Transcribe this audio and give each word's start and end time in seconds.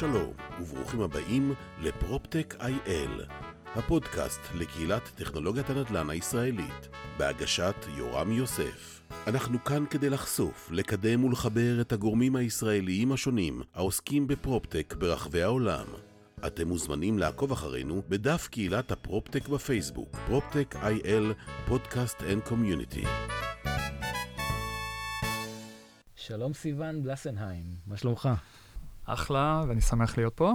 שלום, 0.00 0.32
וברוכים 0.60 1.00
הבאים 1.00 1.54
ל 1.82 1.90
PropTech 1.90 2.54
IL, 2.60 3.24
הפודקאסט 3.74 4.40
לקהילת 4.54 5.02
טכנולוגיית 5.14 5.70
הנדל"ן 5.70 6.10
הישראלית, 6.10 6.88
בהגשת 7.18 7.74
יורם 7.96 8.32
יוסף. 8.32 9.02
אנחנו 9.26 9.64
כאן 9.64 9.84
כדי 9.90 10.10
לחשוף, 10.10 10.70
לקדם 10.70 11.24
ולחבר 11.24 11.80
את 11.80 11.92
הגורמים 11.92 12.36
הישראליים 12.36 13.12
השונים 13.12 13.62
העוסקים 13.74 14.26
בפרופטק 14.26 14.94
ברחבי 14.98 15.42
העולם. 15.42 15.86
אתם 16.46 16.68
מוזמנים 16.68 17.18
לעקוב 17.18 17.52
אחרינו 17.52 18.02
בדף 18.08 18.48
קהילת 18.50 18.92
הפרופטק 18.92 19.48
בפייסבוק, 19.48 20.16
PropTech 20.26 20.74
IL, 20.82 21.32
podcast 21.66 22.22
and 22.22 22.42
community. 22.42 23.04
שלום 26.14 26.54
סיון 26.54 27.02
בלסנהיים, 27.02 27.66
מה 27.86 27.96
שלומך? 27.96 28.28
אחלה, 29.06 29.64
ואני 29.68 29.80
שמח 29.80 30.18
להיות 30.18 30.34
פה. 30.34 30.52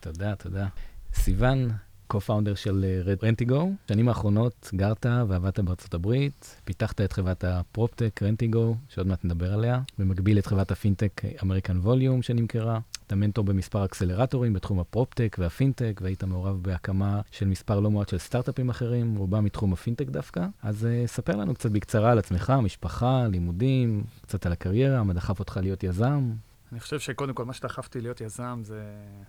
תודה, 0.00 0.36
תודה. 0.36 0.66
סיון, 1.14 1.68
co-founder 2.12 2.56
של 2.56 2.84
Rentigo, 3.22 3.72
שנים 3.88 4.08
האחרונות 4.08 4.70
גרת 4.74 5.06
ועבדת 5.28 5.60
בארצות 5.60 5.94
הברית, 5.94 6.60
פיתחת 6.64 7.00
את 7.00 7.12
חברת 7.12 7.44
הפרופטק 7.44 8.22
Rentigo, 8.22 8.76
שעוד 8.88 9.06
מעט 9.06 9.24
נדבר 9.24 9.54
עליה, 9.54 9.80
במקביל 9.98 10.38
את 10.38 10.46
חברת 10.46 10.70
הפינטק 10.70 11.22
American 11.42 11.76
Volume 11.76 12.22
שנמכרה. 12.22 12.78
אתה 13.06 13.16
מנטור 13.16 13.44
במספר 13.44 13.84
אקסלרטורים 13.84 14.52
בתחום 14.52 14.80
הפרופטק 14.80 15.36
והפינטק, 15.40 16.00
והיית 16.02 16.24
מעורב 16.24 16.62
בהקמה 16.62 17.20
של 17.30 17.46
מספר 17.46 17.80
לא 17.80 17.90
מועט 17.90 18.08
של 18.08 18.18
סטארט-אפים 18.18 18.68
אחרים, 18.68 19.16
רובם 19.16 19.44
מתחום 19.44 19.72
הפינטק 19.72 20.08
דווקא. 20.08 20.46
אז 20.62 20.86
uh, 20.86 21.06
ספר 21.06 21.36
לנו 21.36 21.54
קצת 21.54 21.70
בקצרה 21.70 22.10
על 22.10 22.18
עצמך, 22.18 22.52
משפחה, 22.62 23.26
לימודים, 23.30 24.04
קצת 24.22 24.46
על 24.46 24.52
הקריירה, 24.52 25.02
מה 25.02 25.12
דחף 25.12 25.38
אותך 25.38 25.58
להיות 25.62 25.84
יזם. 25.84 26.30
אני 26.72 26.80
חושב 26.80 26.98
שקודם 27.00 27.34
כל, 27.34 27.44
מה 27.44 27.52
שדחפתי 27.52 28.00
להיות 28.00 28.20
יזם 28.20 28.60
זה, 28.64 28.82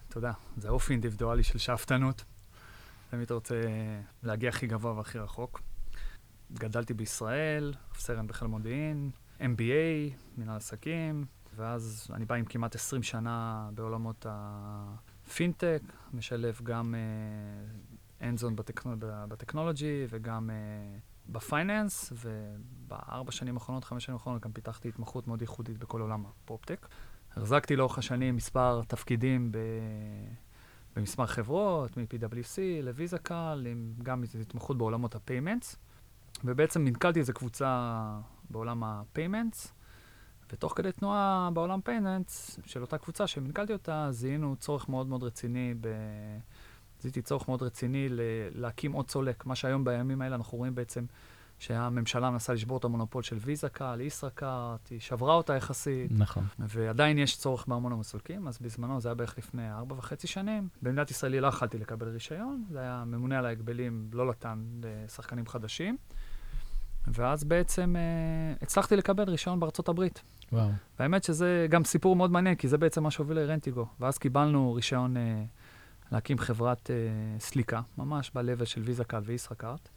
אתה 0.07 0.17
יודע, 0.17 0.31
זה 0.57 0.69
אופי 0.69 0.93
אינדיבידואלי 0.93 1.43
של 1.43 1.57
שאפתנות. 1.57 2.23
תמיד 3.09 3.31
רוצה 3.31 3.61
להגיע 4.23 4.49
הכי 4.49 4.67
גבוה 4.67 4.93
והכי 4.93 5.19
רחוק. 5.19 5.61
גדלתי 6.53 6.93
בישראל, 6.93 7.73
סרן 7.93 8.27
בחיל 8.27 8.47
מודיעין, 8.47 9.11
MBA, 9.39 10.13
מנהל 10.37 10.57
עסקים, 10.57 11.25
ואז 11.55 12.07
אני 12.13 12.25
בא 12.25 12.35
עם 12.35 12.45
כמעט 12.45 12.75
20 12.75 13.03
שנה 13.03 13.69
בעולמות 13.73 14.25
הפינטק, 14.29 15.81
משלב 16.13 16.59
גם 16.63 16.95
אנזון 18.21 18.53
uh, 18.53 18.57
בטכנול, 18.57 18.97
בטכנולוגי 19.01 20.05
וגם 20.09 20.49
אה, 20.49 21.31
ב 21.31 21.41
finance, 21.41 22.13
ובארבע 22.13 23.31
שנים 23.31 23.53
האחרונות, 23.55 23.83
חמש 23.83 24.05
שנים 24.05 24.15
האחרונות, 24.15 24.41
גם 24.41 24.51
פיתחתי 24.51 24.89
התמחות 24.89 25.27
מאוד 25.27 25.41
ייחודית 25.41 25.77
בכל 25.77 26.01
עולם 26.01 26.25
הפרופטק. 26.25 26.87
החזקתי 27.39 27.75
לאורך 27.75 27.97
השנים 27.97 28.35
מספר 28.35 28.81
תפקידים 28.87 29.51
ב... 29.51 29.57
במספר 30.95 31.25
חברות, 31.25 31.97
מ-PwC 31.97 32.57
לוויזה 32.83 33.17
קל, 33.17 33.67
עם 33.71 33.93
גם 34.03 34.23
התמחות 34.41 34.77
בעולמות 34.77 35.15
ה 35.15 35.21
payments, 35.21 35.75
ובעצם 36.43 36.83
מנכ"לתי 36.87 37.19
איזו 37.19 37.33
קבוצה 37.33 38.01
בעולם 38.49 38.83
ה 38.83 38.92
payments, 38.92 39.73
ותוך 40.53 40.73
כדי 40.75 40.91
תנועה 40.91 41.49
בעולם 41.53 41.81
payments 41.81 42.59
של 42.65 42.81
אותה 42.81 42.97
קבוצה 42.97 43.27
שמנכ"לתי 43.27 43.73
אותה, 43.73 44.07
זיהינו 44.11 44.55
צורך 44.55 44.89
מאוד 44.89 45.07
מאוד 45.07 45.23
רציני, 45.23 45.73
ב... 45.81 45.87
זיהיתי 47.01 47.21
צורך 47.21 47.47
מאוד 47.47 47.63
רציני 47.63 48.09
ל... 48.09 48.21
להקים 48.55 48.91
עוד 48.91 49.09
סולק, 49.09 49.45
מה 49.45 49.55
שהיום 49.55 49.83
בימים 49.83 50.21
האלה 50.21 50.35
אנחנו 50.35 50.57
רואים 50.57 50.75
בעצם 50.75 51.05
שהממשלה 51.59 52.29
מנסה 52.29 52.53
לשבור 52.53 52.77
את 52.77 52.83
המונופול 52.83 53.23
של 53.23 53.37
ויזה 53.39 53.69
קל, 53.69 54.01
ישראכרט, 54.01 54.89
היא 54.89 54.99
שברה 54.99 55.33
אותה 55.33 55.55
יחסית. 55.55 56.11
נכון. 56.11 56.43
ועדיין 56.59 57.17
יש 57.17 57.37
צורך 57.37 57.67
בהמון 57.67 57.91
סולקים, 57.91 58.47
אז 58.47 58.59
בזמנו, 58.61 59.01
זה 59.01 59.09
היה 59.09 59.15
בערך 59.15 59.37
לפני 59.37 59.71
ארבע 59.71 59.95
וחצי 59.97 60.27
שנים. 60.27 60.67
במדינת 60.81 61.11
ישראל 61.11 61.39
לא 61.39 61.47
יכלתי 61.47 61.77
לקבל 61.77 62.07
רישיון, 62.07 62.63
זה 62.71 62.79
היה 62.79 63.03
ממונה 63.07 63.39
על 63.39 63.45
ההגבלים, 63.45 64.09
לא 64.13 64.29
נתן 64.29 64.63
לשחקנים 64.81 65.47
חדשים. 65.47 65.97
ואז 67.07 67.43
בעצם 67.43 67.95
אה, 67.95 68.53
הצלחתי 68.61 68.95
לקבל 68.95 69.29
רישיון 69.29 69.59
בארצות 69.59 69.89
הברית. 69.89 70.21
וואו. 70.51 70.69
והאמת 70.99 71.23
שזה 71.23 71.67
גם 71.69 71.83
סיפור 71.83 72.15
מאוד 72.15 72.31
מעניין, 72.31 72.55
כי 72.55 72.67
זה 72.67 72.77
בעצם 72.77 73.03
מה 73.03 73.11
שהוביל 73.11 73.39
לרנטיגו. 73.39 73.85
ואז 73.99 74.17
קיבלנו 74.17 74.73
רישיון 74.73 75.17
אה, 75.17 75.43
להקים 76.11 76.37
חברת 76.37 76.91
אה, 76.91 76.95
סליקה, 77.39 77.81
ממש 77.97 78.31
ב-level 78.35 78.65
של 78.65 78.81
ויזה 78.81 79.03
קל 79.03 79.21
וישראכרט. 79.25 79.89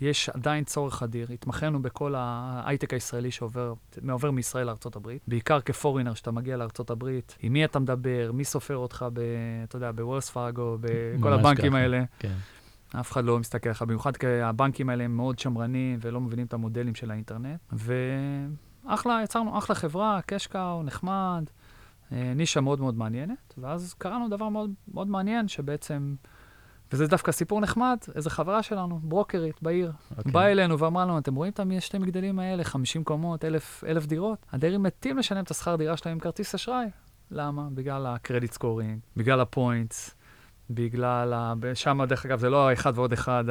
יש 0.00 0.28
עדיין 0.28 0.64
צורך 0.64 1.02
אדיר, 1.02 1.32
התמחינו 1.32 1.82
בכל 1.82 2.14
ההייטק 2.16 2.92
הישראלי 2.92 3.30
שעובר 3.30 3.74
מעובר 4.02 4.30
מישראל 4.30 4.66
לארה"ב, 4.66 5.08
בעיקר 5.28 5.60
כפורינר, 5.60 6.14
שאתה 6.14 6.30
מגיע 6.30 6.56
לארה"ב, 6.56 7.04
עם 7.42 7.52
מי 7.52 7.64
אתה 7.64 7.78
מדבר, 7.78 8.30
מי 8.34 8.44
סופר 8.44 8.76
אותך, 8.76 9.06
ב, 9.12 9.20
אתה 9.64 9.76
יודע, 9.76 9.92
בוורס 9.92 10.30
פאגו, 10.30 10.78
בכל 10.80 11.32
הבנקים 11.32 11.70
ככה. 11.70 11.78
האלה. 11.78 12.02
כן. 12.18 12.34
אף 13.00 13.12
אחד 13.12 13.24
לא 13.24 13.38
מסתכל 13.38 13.68
עליך, 13.68 13.82
במיוחד 13.82 14.16
כי 14.16 14.26
הבנקים 14.26 14.88
האלה 14.88 15.04
הם 15.04 15.16
מאוד 15.16 15.38
שמרנים 15.38 15.98
ולא 16.02 16.20
מבינים 16.20 16.46
את 16.46 16.54
המודלים 16.54 16.94
של 16.94 17.10
האינטרנט. 17.10 17.60
ואחלה, 17.72 19.20
יצרנו 19.24 19.58
אחלה 19.58 19.76
חברה, 19.76 20.20
cash 20.26 20.54
cow, 20.54 20.82
נחמד, 20.82 21.44
אה, 22.12 22.32
נישה 22.36 22.60
מאוד 22.60 22.80
מאוד 22.80 22.98
מעניינת, 22.98 23.54
ואז 23.58 23.94
קרה 23.98 24.13
לנו 24.13 24.28
דבר 24.28 24.48
מאוד, 24.48 24.70
מאוד 24.94 25.08
מעניין, 25.08 25.48
שבעצם... 25.48 26.14
וזה 26.92 27.06
דווקא 27.06 27.32
סיפור 27.32 27.60
נחמד, 27.60 27.98
איזו 28.14 28.30
חברה 28.30 28.62
שלנו, 28.62 29.00
ברוקרית 29.02 29.62
בעיר, 29.62 29.92
okay. 29.92 30.18
אוקיי. 30.18 30.32
באה 30.32 30.52
אלינו 30.52 30.78
ואמרה 30.78 31.04
לנו, 31.04 31.18
אתם 31.18 31.34
רואים 31.34 31.52
את 31.52 31.60
שתי 31.80 31.98
מגדלים 31.98 32.38
האלה, 32.38 32.64
50 32.64 33.04
קומות, 33.04 33.44
אלף, 33.44 33.84
אלף 33.86 34.06
דירות? 34.06 34.46
הדיירים 34.52 34.82
מתים 34.82 35.18
לשלם 35.18 35.44
את 35.44 35.50
השכר 35.50 35.76
דירה 35.76 35.96
שלהם 35.96 36.12
עם 36.12 36.20
כרטיס 36.20 36.54
אשראי. 36.54 36.86
למה? 37.30 37.68
בגלל 37.74 38.06
ה 38.06 38.13
credit 38.13 38.52
scoring, 38.52 38.98
בגלל 39.16 39.40
ה 39.40 39.49
points, 39.49 40.14
בגלל 40.70 41.32
ה... 41.32 41.54
שם, 41.74 42.04
דרך 42.08 42.26
אגב, 42.26 42.38
זה 42.38 42.50
לא 42.50 42.68
האחד 42.68 42.92
ועוד 42.94 43.12
אחד 43.12 43.44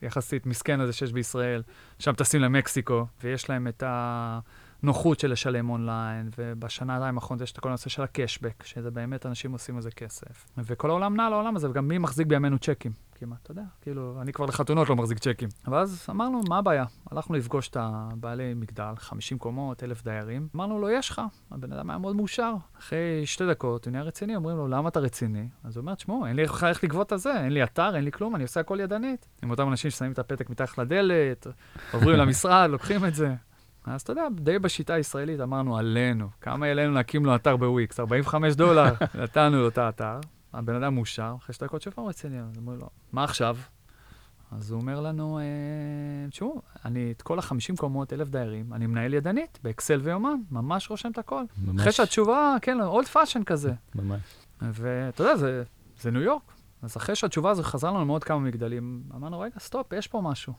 היחסית 0.00 0.46
מסכן 0.46 0.80
הזה 0.80 0.92
שיש 0.92 1.12
בישראל, 1.12 1.62
שם 1.98 2.12
טסים 2.12 2.40
למקסיקו, 2.40 3.06
ויש 3.22 3.50
להם 3.50 3.68
את 3.68 3.82
ה... 3.82 4.38
נוחות 4.82 5.20
של 5.20 5.32
לשלם 5.32 5.70
אונליין, 5.70 6.30
ובשנה-שנתיים 6.38 7.14
האחרונות 7.14 7.42
יש 7.42 7.52
את 7.52 7.60
כל 7.60 7.68
הנושא 7.68 7.90
של 7.90 8.02
הקשבק, 8.02 8.62
שזה 8.66 8.90
באמת 8.90 9.26
אנשים 9.26 9.52
עושים 9.52 9.76
מזה 9.76 9.90
כסף. 9.90 10.46
וכל 10.58 10.90
העולם 10.90 11.16
נע 11.16 11.30
לעולם 11.30 11.56
הזה, 11.56 11.70
וגם 11.70 11.88
מי 11.88 11.98
מחזיק 11.98 12.26
בימינו 12.26 12.58
צ'קים? 12.58 12.92
כמעט, 13.18 13.38
אתה 13.42 13.50
יודע, 13.50 13.62
כאילו, 13.80 14.18
אני 14.20 14.32
כבר 14.32 14.46
לחתונות 14.46 14.88
לא 14.88 14.96
מחזיק 14.96 15.18
צ'קים. 15.18 15.48
ואז 15.66 16.06
אמרנו, 16.10 16.40
מה 16.48 16.58
הבעיה? 16.58 16.84
הלכנו 17.10 17.36
לפגוש 17.36 17.68
את 17.68 17.76
הבעלי 17.80 18.54
מגדל, 18.54 18.92
50 18.96 19.38
קומות, 19.38 19.84
אלף 19.84 20.04
דיירים. 20.04 20.48
אמרנו 20.56 20.78
לו, 20.78 20.90
יש 20.90 21.10
לך. 21.10 21.22
הבן 21.50 21.72
אדם 21.72 21.90
היה 21.90 21.98
מאוד 21.98 22.16
מאושר. 22.16 22.54
אחרי 22.78 23.22
שתי 23.26 23.46
דקות, 23.46 23.84
הוא 23.84 23.92
נהיה 23.92 24.02
רציני, 24.02 24.36
אומרים 24.36 24.56
לו, 24.56 24.68
למה 24.68 24.88
אתה 24.88 25.00
רציני? 25.00 25.48
אז 25.64 25.76
הוא 25.76 25.82
אומר, 25.82 25.94
תשמעו, 25.94 26.26
אין 26.26 26.36
לי 26.36 26.42
איך 26.42 26.84
לגבות 26.84 27.12
את 27.12 27.18
זה, 27.18 27.40
אין 27.40 27.52
לי 27.52 27.62
אתר, 27.62 27.96
אין 27.96 28.04
לי 28.04 28.12
כלום, 28.12 28.36
אני 28.36 28.42
עושה 28.42 28.60
הכל 28.60 28.78
ידנית. 28.80 29.26
עם 29.42 29.50
אותם 29.50 29.68
אנשים 29.68 29.90
ששמים 29.90 30.12
את 30.12 30.18
הפתק 30.18 30.50
מתחת 30.50 30.78
לדלת, 30.78 31.46
עוברים 31.92 32.16
למשרד, 32.16 32.70
לוקחים 32.70 33.04
את 33.04 33.14
זה. 33.14 33.34
אז 33.86 34.00
אתה 34.00 34.12
יודע, 34.12 34.28
די 34.34 34.58
בשיטה 34.58 34.94
הישראלית 34.94 35.40
אמרנו 35.40 35.78
עלינו, 35.78 36.28
כמה 36.40 36.74
לנו 36.74 36.94
להקים 36.94 37.24
לו 37.24 37.34
אתר 37.34 37.56
בוויקס? 37.56 38.00
45 38.00 38.54
דולר, 38.54 38.94
נתנו 39.22 39.56
לו 39.56 39.68
את 39.68 39.78
האתר, 39.78 40.20
הבן 40.52 40.74
אדם 40.74 40.94
מאושר, 40.94 41.34
אחרי 41.38 41.54
שתי 41.54 41.64
דקות 41.64 41.82
שוב 41.82 41.92
פעם 41.92 42.04
רציני, 42.04 42.40
אז 42.40 42.58
אמרו 42.58 42.76
לו, 42.76 42.88
מה 43.12 43.24
עכשיו? 43.24 43.56
אז 44.50 44.70
הוא 44.70 44.80
אומר 44.80 45.00
לנו, 45.00 45.38
אה, 45.38 45.44
תשמעו, 46.30 46.62
אני 46.84 47.12
את 47.16 47.22
כל 47.22 47.38
ה-50 47.38 47.76
קומות, 47.76 48.12
אלף 48.12 48.28
דיירים, 48.28 48.72
אני 48.72 48.86
מנהל 48.86 49.14
ידנית, 49.14 49.58
באקסל 49.62 50.00
ויומן, 50.02 50.36
ממש 50.50 50.90
רושם 50.90 51.10
את 51.10 51.18
הכל. 51.18 51.42
ממש. 51.64 51.80
אחרי 51.80 51.92
שהתשובה, 51.92 52.56
כן, 52.62 52.80
old 52.80 53.06
fashion 53.06 53.44
כזה. 53.44 53.72
ממש. 53.94 54.20
ואתה 54.62 55.22
יודע, 55.22 55.36
זה, 55.36 55.62
זה 56.00 56.10
ניו 56.10 56.22
יורק. 56.22 56.42
אז 56.82 56.96
אחרי 56.96 57.14
שהתשובה 57.14 57.50
הזו 57.50 57.62
חזרה 57.62 57.90
לנו 57.90 58.04
מעוד 58.04 58.24
כמה 58.24 58.38
מגדלים, 58.38 59.02
אמרנו, 59.14 59.40
רגע, 59.40 59.54
stop, 59.58 59.92
יש 59.92 60.08
פה 60.08 60.20
משהו. 60.20 60.52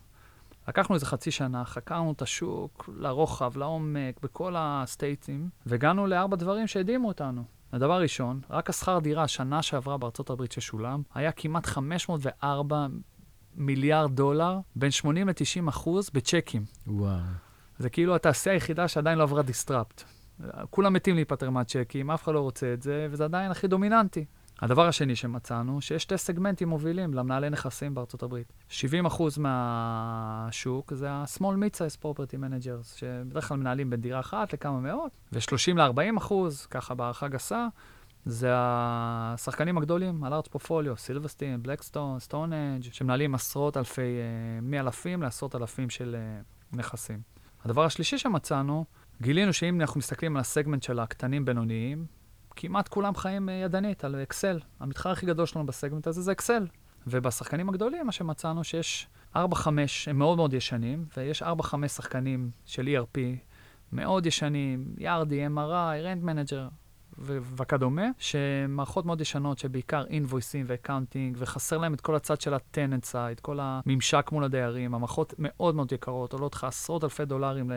לקחנו 0.67 0.95
איזה 0.95 1.05
חצי 1.05 1.31
שנה, 1.31 1.66
חקרנו 1.66 2.11
את 2.11 2.22
השוק 2.22 2.89
לרוחב, 2.97 3.57
לעומק, 3.57 4.19
בכל 4.23 4.53
הסטייטים, 4.57 5.50
והגענו 5.65 6.07
לארבע 6.07 6.36
דברים 6.36 6.68
שהדהימו 6.68 7.07
אותנו. 7.07 7.44
הדבר 7.74 7.94
הראשון, 7.94 8.41
רק 8.50 8.69
השכר 8.69 9.00
דירה 9.00 9.27
שנה 9.27 9.62
שעברה 9.62 9.97
בארצות 9.97 10.30
הברית 10.30 10.51
ששולם, 10.51 11.01
היה 11.13 11.31
כמעט 11.31 11.65
504 11.65 12.88
מיליארד 13.56 14.15
דולר, 14.15 14.59
בין 14.75 14.91
80 14.91 15.30
ל-90 15.30 15.69
אחוז 15.69 16.09
בצ'קים. 16.13 16.65
וואו. 16.88 17.19
זה 17.80 17.89
כאילו 17.89 18.15
התעשייה 18.15 18.56
היחידה 18.56 18.88
שעדיין 18.88 19.18
לא 19.18 19.24
עברה 19.24 19.41
disrupt. 19.41 20.03
כולם 20.69 20.94
מתים 20.94 21.15
להיפטר 21.15 21.50
מהצ'קים, 21.50 22.12
אף 22.12 22.24
אחד 22.24 22.33
לא 22.33 22.39
רוצה 22.39 22.74
את 22.74 22.81
זה, 22.81 23.07
וזה 23.12 23.24
עדיין 23.24 23.51
הכי 23.51 23.68
דומיננטי. 23.68 24.25
הדבר 24.62 24.88
השני 24.88 25.15
שמצאנו, 25.15 25.81
שיש 25.81 26.04
שתי 26.04 26.18
סגמנטים 26.18 26.69
מובילים 26.69 27.13
למנהלי 27.13 27.50
נכסים 27.50 27.95
בארצות 27.95 28.24
הברית. 28.24 28.54
70% 28.69 28.74
מהשוק 29.38 30.94
זה 30.94 31.12
ה-small 31.12 31.39
mid-size 31.39 32.04
property 32.04 32.33
managers, 32.33 32.98
שבדרך 32.98 33.48
כלל 33.48 33.57
מנהלים 33.57 33.89
בין 33.89 34.01
דירה 34.01 34.19
אחת 34.19 34.54
לכמה 34.54 34.80
מאות, 34.80 35.12
ו-30 35.33 35.77
ל-40%, 35.77 36.33
ככה 36.69 36.94
בהערכה 36.94 37.27
גסה, 37.27 37.68
זה 38.25 38.50
השחקנים 38.54 39.77
הגדולים, 39.77 40.24
ה 40.24 40.27
large 40.27 40.47
portfolio, 40.47 40.97
סילברסטין, 40.98 41.63
בלקסטון, 41.63 42.19
סטונג', 42.19 42.83
שמנהלים 42.92 43.36
עשרות 43.36 43.77
אלפי, 43.77 44.01
אה, 44.01 44.62
מאלפים 44.62 45.21
לעשרות 45.21 45.56
אלפים 45.56 45.89
של 45.89 46.15
אה, 46.19 46.42
נכסים. 46.74 47.21
הדבר 47.65 47.86
השלישי 47.86 48.18
שמצאנו, 48.18 48.86
גילינו 49.21 49.53
שאם 49.53 49.81
אנחנו 49.81 49.98
מסתכלים 49.98 50.36
על 50.36 50.39
הסגמנט 50.39 50.83
של 50.83 51.00
הקטנים-בינוניים, 51.00 52.06
כמעט 52.59 52.88
כולם 52.88 53.15
חיים 53.15 53.50
אה, 53.50 53.54
ידנית 53.54 54.04
על 54.04 54.15
אקסל. 54.24 54.59
המתחרה 54.79 55.09
הכי 55.09 55.25
גדול 55.25 55.45
שלנו 55.45 55.65
בסגמנט 55.65 56.07
הזה 56.07 56.21
זה 56.21 56.31
אקסל. 56.31 56.68
ובשחקנים 57.07 57.69
הגדולים, 57.69 58.06
מה 58.06 58.12
שמצאנו 58.12 58.63
שיש 58.63 59.07
4-5, 59.36 59.38
הם 60.07 60.18
מאוד 60.19 60.38
מאוד 60.38 60.54
ישנים, 60.54 61.06
ויש 61.18 61.44
4-5 61.44 61.45
שחקנים 61.88 62.50
של 62.65 62.88
ERP 62.98 63.19
מאוד 63.94 64.25
ישנים, 64.25 64.86
יארדי, 64.98 65.48
MRI, 65.48 66.04
רנט 66.04 66.24
מנג'ר 66.24 66.68
וכדומה, 67.19 68.06
שמערכות 68.18 69.06
מאוד 69.06 69.21
ישנות, 69.21 69.57
שבעיקר 69.57 70.06
אינבויסים 70.06 70.65
ו 70.69 70.75
accounting, 70.75 71.38
וחסר 71.39 71.77
להם 71.77 71.94
את 71.94 72.01
כל 72.01 72.15
הצד 72.15 72.42
של 72.42 72.53
ה 72.53 72.61
tenant 72.61 73.06
side, 73.06 73.39
כל 73.39 73.57
הממשק 73.62 74.30
מול 74.31 74.44
הדיירים, 74.44 74.95
המערכות 74.95 75.33
מאוד 75.39 75.75
מאוד 75.75 75.92
יקרות, 75.92 76.33
עולות 76.33 76.53
לך 76.56 76.63
עשרות 76.63 77.03
אלפי 77.03 77.25
דולרים 77.25 77.71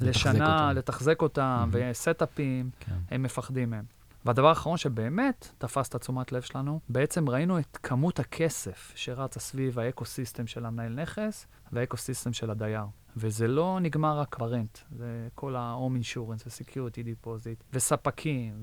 לשנה, 0.00 0.66
אותם. 0.68 0.78
לתחזק 0.78 1.22
אותם, 1.22 1.70
Mhm. 1.72 1.76
ו 1.90 1.99
setup 1.99 2.43
ים, 2.43 2.70
כן. 2.80 2.94
הם 3.10 3.22
מפחדים 3.22 3.70
מהם. 3.70 3.84
והדבר 4.24 4.48
האחרון 4.48 4.76
שבאמת 4.76 5.52
תפס 5.58 5.88
את 5.88 5.94
התשומת 5.94 6.32
לב 6.32 6.42
שלנו, 6.42 6.80
בעצם 6.88 7.28
ראינו 7.28 7.58
את 7.58 7.78
כמות 7.82 8.18
הכסף 8.18 8.92
שרצה 8.94 9.40
סביב 9.40 9.78
ה 9.78 9.85
ecosystem 9.85 10.46
של 10.46 10.66
המנהל 10.66 10.92
נכס 11.02 11.46
וה 11.72 11.83
ecosystem 11.83 12.32
של 12.32 12.50
הדייר. 12.50 12.84
וזה 13.16 13.48
לא 13.48 13.78
נגמר 13.82 14.18
רק 14.18 14.38
ב 14.38 14.45
rent, 14.45 14.78
זה 14.90 15.28
כל 15.34 15.56
ה-home 15.56 16.02
insurance 16.02 16.46
ו-security 16.46 17.26
deposit, 17.26 17.64
וספקים, 17.72 18.62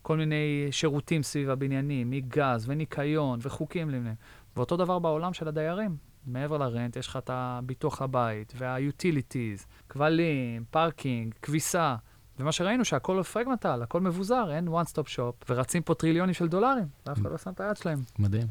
וכל 0.00 0.16
מיני 0.16 0.68
שירותים 0.70 1.22
סביב 1.22 1.50
הבניינים, 1.50 2.10
מגז 2.10 2.68
וניקיון 2.68 3.38
וחוקים 3.42 3.90
למיניהם. 3.90 4.16
ואותו 4.56 4.76
דבר 4.76 4.98
בעולם 4.98 5.32
של 5.34 5.48
הדיירים. 5.48 5.96
מעבר 6.26 6.58
ל 6.58 6.64
rent, 6.64 6.96
יש 6.96 7.06
לך 7.06 7.16
את 7.16 7.30
הביטוח 7.32 8.02
לבית, 8.02 8.52
וה-utilities, 8.56 9.66
כבלים, 9.88 10.64
parking, 10.70 11.34
כביסה. 11.42 11.96
ומה 12.38 12.52
שראינו 12.52 12.84
שהכל 12.84 13.22
fragmental, 13.22 13.82
הכל 13.82 14.00
מבוזר, 14.00 14.50
אין 14.50 14.68
one 14.68 14.86
stop 14.92 15.08
shop, 15.16 15.44
ורצים 15.48 15.82
פה 15.82 15.94
טריליונים 15.94 16.34
של 16.34 16.48
דולרים, 16.48 16.86
ואף 17.06 17.18
אחד 17.18 17.30
לא 17.30 17.38
שם 17.38 17.50
את 17.50 17.60
היד 17.60 17.76
שלהם. 17.76 17.98
מדהים. 18.18 18.46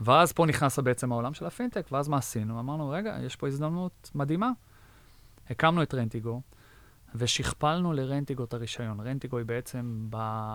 ואז 0.00 0.32
פה 0.32 0.46
נכנס 0.46 0.78
בעצם 0.78 1.12
העולם 1.12 1.34
של 1.34 1.46
הפינטק, 1.46 1.86
ואז 1.92 2.08
מה 2.08 2.16
עשינו? 2.16 2.60
אמרנו, 2.60 2.90
רגע, 2.90 3.16
יש 3.22 3.36
פה 3.36 3.48
הזדמנות 3.48 4.10
מדהימה. 4.14 4.50
הקמנו 5.50 5.82
את 5.82 5.94
רנטיגו, 5.94 6.40
ושכפלנו 7.14 7.92
לרנטיגו 7.92 8.44
את 8.44 8.54
הרישיון. 8.54 9.00
רנטיגו 9.00 9.38
היא 9.38 9.46
בעצם, 9.46 10.08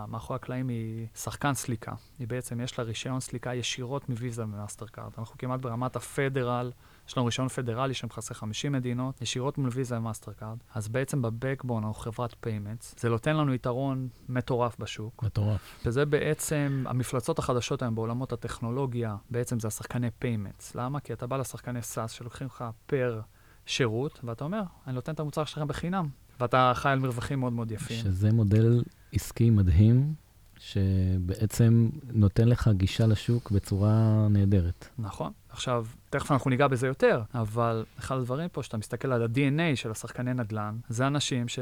מאחורי 0.08 0.36
הקלעים 0.36 0.68
היא 0.68 1.08
שחקן 1.16 1.54
סליקה. 1.54 1.92
היא 2.20 2.28
בעצם, 2.28 2.62
יש 2.62 2.80
לה 2.80 2.84
רישיון 2.84 3.20
סליקה 3.20 3.56
ישירות 3.56 4.10
מוויזה 4.10 4.44
ומאסטרקארד. 4.44 5.12
אנחנו 5.18 5.38
כמעט 5.38 5.60
ברמת 5.60 5.96
ה 5.96 6.04
federal, 6.04 6.72
יש 7.08 7.18
לנו 7.18 7.26
רישיון 7.26 7.48
פדרלי 7.48 7.94
שמכסה 7.94 8.34
50 8.34 8.72
מדינות, 8.72 9.22
ישירות 9.22 9.58
מול 9.58 9.70
ויזה 9.74 9.98
ומאסטרקארד. 9.98 10.58
אז 10.74 10.88
בעצם 10.88 11.22
ב 11.22 11.29
backbone 11.29 11.84
אנחנו 11.84 12.02
חברת 12.02 12.36
payments. 12.40 12.96
זה 13.00 13.10
נותן 13.10 13.38
לנו 13.38 13.54
יתרון 13.54 14.08
מטורף 14.30 14.80
בשוק. 14.80 15.24
מטורף. 15.24 15.82
וזה 15.86 16.06
בעצם, 16.06 16.84
המפלצות 16.88 17.40
החדשות 17.40 17.82
היום 17.82 17.96
בעולמות 17.96 18.34
הטכנולוגיה, 18.34 19.16
בעצם 19.30 19.60
זה 19.60 19.68
השחקני 19.68 20.12
payments. 20.20 20.76
למה? 20.76 21.00
כי 21.00 21.14
אתה 21.14 21.28
בא 21.28 21.38
לשחקני 21.38 21.82
SaaS 21.82 22.12
שלוקחים 22.12 22.48
לך 22.48 22.64
per 22.86 23.22
שירות, 23.66 24.20
ואתה 24.24 24.44
אומר, 24.44 24.62
אני 24.88 24.96
נותן 24.96 25.14
את 25.14 25.20
המוצר 25.20 25.46
שלכם 25.46 25.68
בחינם. 25.68 26.08
ואתה 26.40 26.72
חי 26.76 26.90
על 26.90 27.00
מרווחים 27.00 27.40
מאוד 27.40 27.54
מאוד 27.54 27.72
יפים. 27.72 27.98
שזה 27.98 28.32
מודל 28.32 28.84
עסקי 29.14 29.50
מדהים, 29.50 30.14
שבעצם 30.60 31.90
נותן 32.14 32.48
לך 32.48 32.70
גישה 32.74 33.08
לשוק 33.08 33.52
בצורה 33.52 34.28
נהדרת. 34.30 34.88
נכון. 34.98 35.32
עכשיו, 35.50 35.86
תכף 36.14 36.32
אנחנו 36.32 36.50
ניגע 36.50 36.68
בזה 36.68 36.88
יותר, 36.88 37.22
אבל 37.34 37.86
אחד 38.00 38.18
הדברים 38.18 38.50
פה, 38.50 38.64
שאתה 38.64 38.78
מסתכל 38.78 39.12
על 39.12 39.24
ה-DNA 39.24 39.76
של 39.76 39.92
השחקני 39.92 40.34
נדל"ן, 40.34 40.78
זה 40.90 41.08
אנשים 41.08 41.48
ש... 41.48 41.60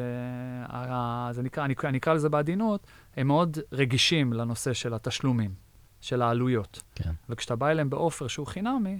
זה 1.31 1.41
נקרא, 1.43 1.65
אני, 1.65 1.73
אני 1.83 1.97
אקרא 1.97 2.13
לזה 2.13 2.29
בעדינות, 2.29 2.87
הם 3.17 3.27
מאוד 3.27 3.57
רגישים 3.71 4.33
לנושא 4.33 4.73
של 4.73 4.93
התשלומים, 4.93 5.53
של 6.01 6.21
העלויות. 6.21 6.81
כן. 6.95 7.11
וכשאתה 7.29 7.55
בא 7.55 7.67
אליהם 7.69 7.89
באופר 7.89 8.27
שהוא 8.27 8.47
חינמי, 8.47 8.99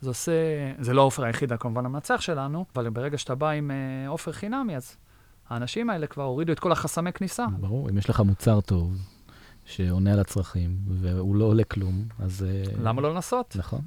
זה 0.00 0.10
עושה, 0.10 0.32
זה 0.78 0.94
לא 0.94 1.00
ה 1.00 1.04
offer 1.04 1.24
היחיד 1.24 1.52
כמובן 1.52 1.86
המנצח 1.86 2.20
שלנו, 2.20 2.64
אבל 2.74 2.90
ברגע 2.90 3.18
שאתה 3.18 3.34
בא 3.34 3.50
עם 3.50 3.70
אה, 3.70 4.08
offer 4.08 4.32
חינמי, 4.32 4.76
אז 4.76 4.96
האנשים 5.48 5.90
האלה 5.90 6.06
כבר 6.06 6.24
הורידו 6.24 6.52
את 6.52 6.60
כל 6.60 6.72
החסמי 6.72 7.12
כניסה. 7.12 7.46
ברור, 7.60 7.90
אם 7.90 7.98
יש 7.98 8.10
לך 8.10 8.20
מוצר 8.20 8.60
טוב, 8.60 8.96
שעונה 9.64 10.12
על 10.12 10.20
הצרכים, 10.20 10.76
והוא 10.88 11.36
לא 11.36 11.44
עולה 11.44 11.64
כלום, 11.64 12.04
אז... 12.18 12.46
אה, 12.48 12.62
למה 12.82 13.02
לא 13.02 13.14
לנסות? 13.14 13.56
נכון. 13.58 13.80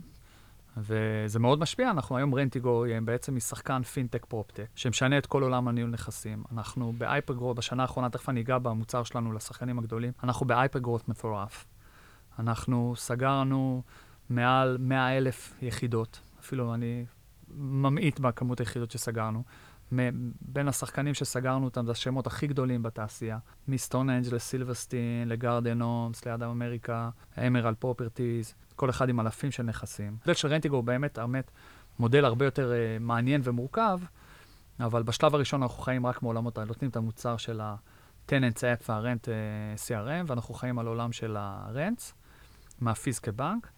וזה 0.77 1.39
מאוד 1.39 1.59
משפיע. 1.59 1.91
אנחנו 1.91 2.17
היום 2.17 2.35
רנטיגו 2.35 2.85
בעצם 3.05 3.35
משחקן 3.35 3.83
פינטק 3.83 4.25
פרופטק, 4.25 4.65
שמשנה 4.75 5.17
את 5.17 5.25
כל 5.25 5.43
עולם 5.43 5.67
הניהול 5.67 5.89
נכסים. 5.89 6.43
אנחנו 6.51 6.93
ב 6.97 7.02
hypergrowth, 7.02 7.57
בשנה 7.57 7.81
האחרונה, 7.81 8.09
תכף 8.09 8.29
אני 8.29 8.41
אגע 8.41 8.57
במוצר 8.57 9.03
שלנו 9.03 9.33
לשחקנים 9.33 9.79
הגדולים, 9.79 10.11
אנחנו 10.23 10.47
ב 10.47 10.52
hypergrowth 10.52 11.07
מטורף. 11.07 11.65
אנחנו 12.39 12.93
סגרנו 12.97 13.83
מעל 14.29 14.77
100 14.79 15.17
אלף 15.17 15.53
יחידות, 15.61 16.19
אפילו 16.39 16.73
אני 16.73 17.05
ממעיט 17.57 18.19
בכמות 18.19 18.59
היחידות 18.59 18.91
שסגרנו. 18.91 19.43
בין 20.41 20.67
השחקנים 20.67 21.13
שסגרנו 21.13 21.65
אותם, 21.65 21.85
זה 21.85 21.91
השמות 21.91 22.27
הכי 22.27 22.47
גדולים 22.47 22.83
בתעשייה. 22.83 23.37
מסטון 23.67 24.09
אנג' 24.09 24.33
לסילברסטין, 24.33 25.29
לגרדן 25.29 25.81
הומס, 25.81 26.25
ליד 26.25 26.43
אמריקה, 26.43 27.09
אמרל 27.47 27.73
פרופרטיז, 27.73 28.53
כל 28.75 28.89
אחד 28.89 29.09
עם 29.09 29.19
אלפים 29.19 29.51
של 29.51 29.63
נכסים. 29.63 30.07
המודל 30.07 30.33
של 30.33 30.47
רנטיגו 30.47 30.75
הוא 30.75 30.83
באמת, 30.83 31.19
באמת 31.19 31.51
מודל 31.99 32.25
הרבה 32.25 32.45
יותר 32.45 32.71
uh, 32.71 33.03
מעניין 33.03 33.41
ומורכב, 33.43 33.99
אבל 34.79 35.03
בשלב 35.03 35.35
הראשון 35.35 35.61
אנחנו 35.61 35.83
חיים 35.83 36.05
רק 36.05 36.23
מעולמות, 36.23 36.59
נותנים 36.59 36.89
את 36.89 36.95
המוצר 36.95 37.37
של 37.37 37.61
ה-Tenants 37.61 38.59
App 38.59 38.89
וה-Rent 38.89 39.25
uh, 39.25 39.87
CRM, 39.87 40.25
ואנחנו 40.27 40.53
חיים 40.53 40.79
על 40.79 40.87
עולם 40.87 41.11
של 41.11 41.37
ה-Rents, 41.37 42.13
מהפיס 42.81 43.19
כבנק. 43.19 43.69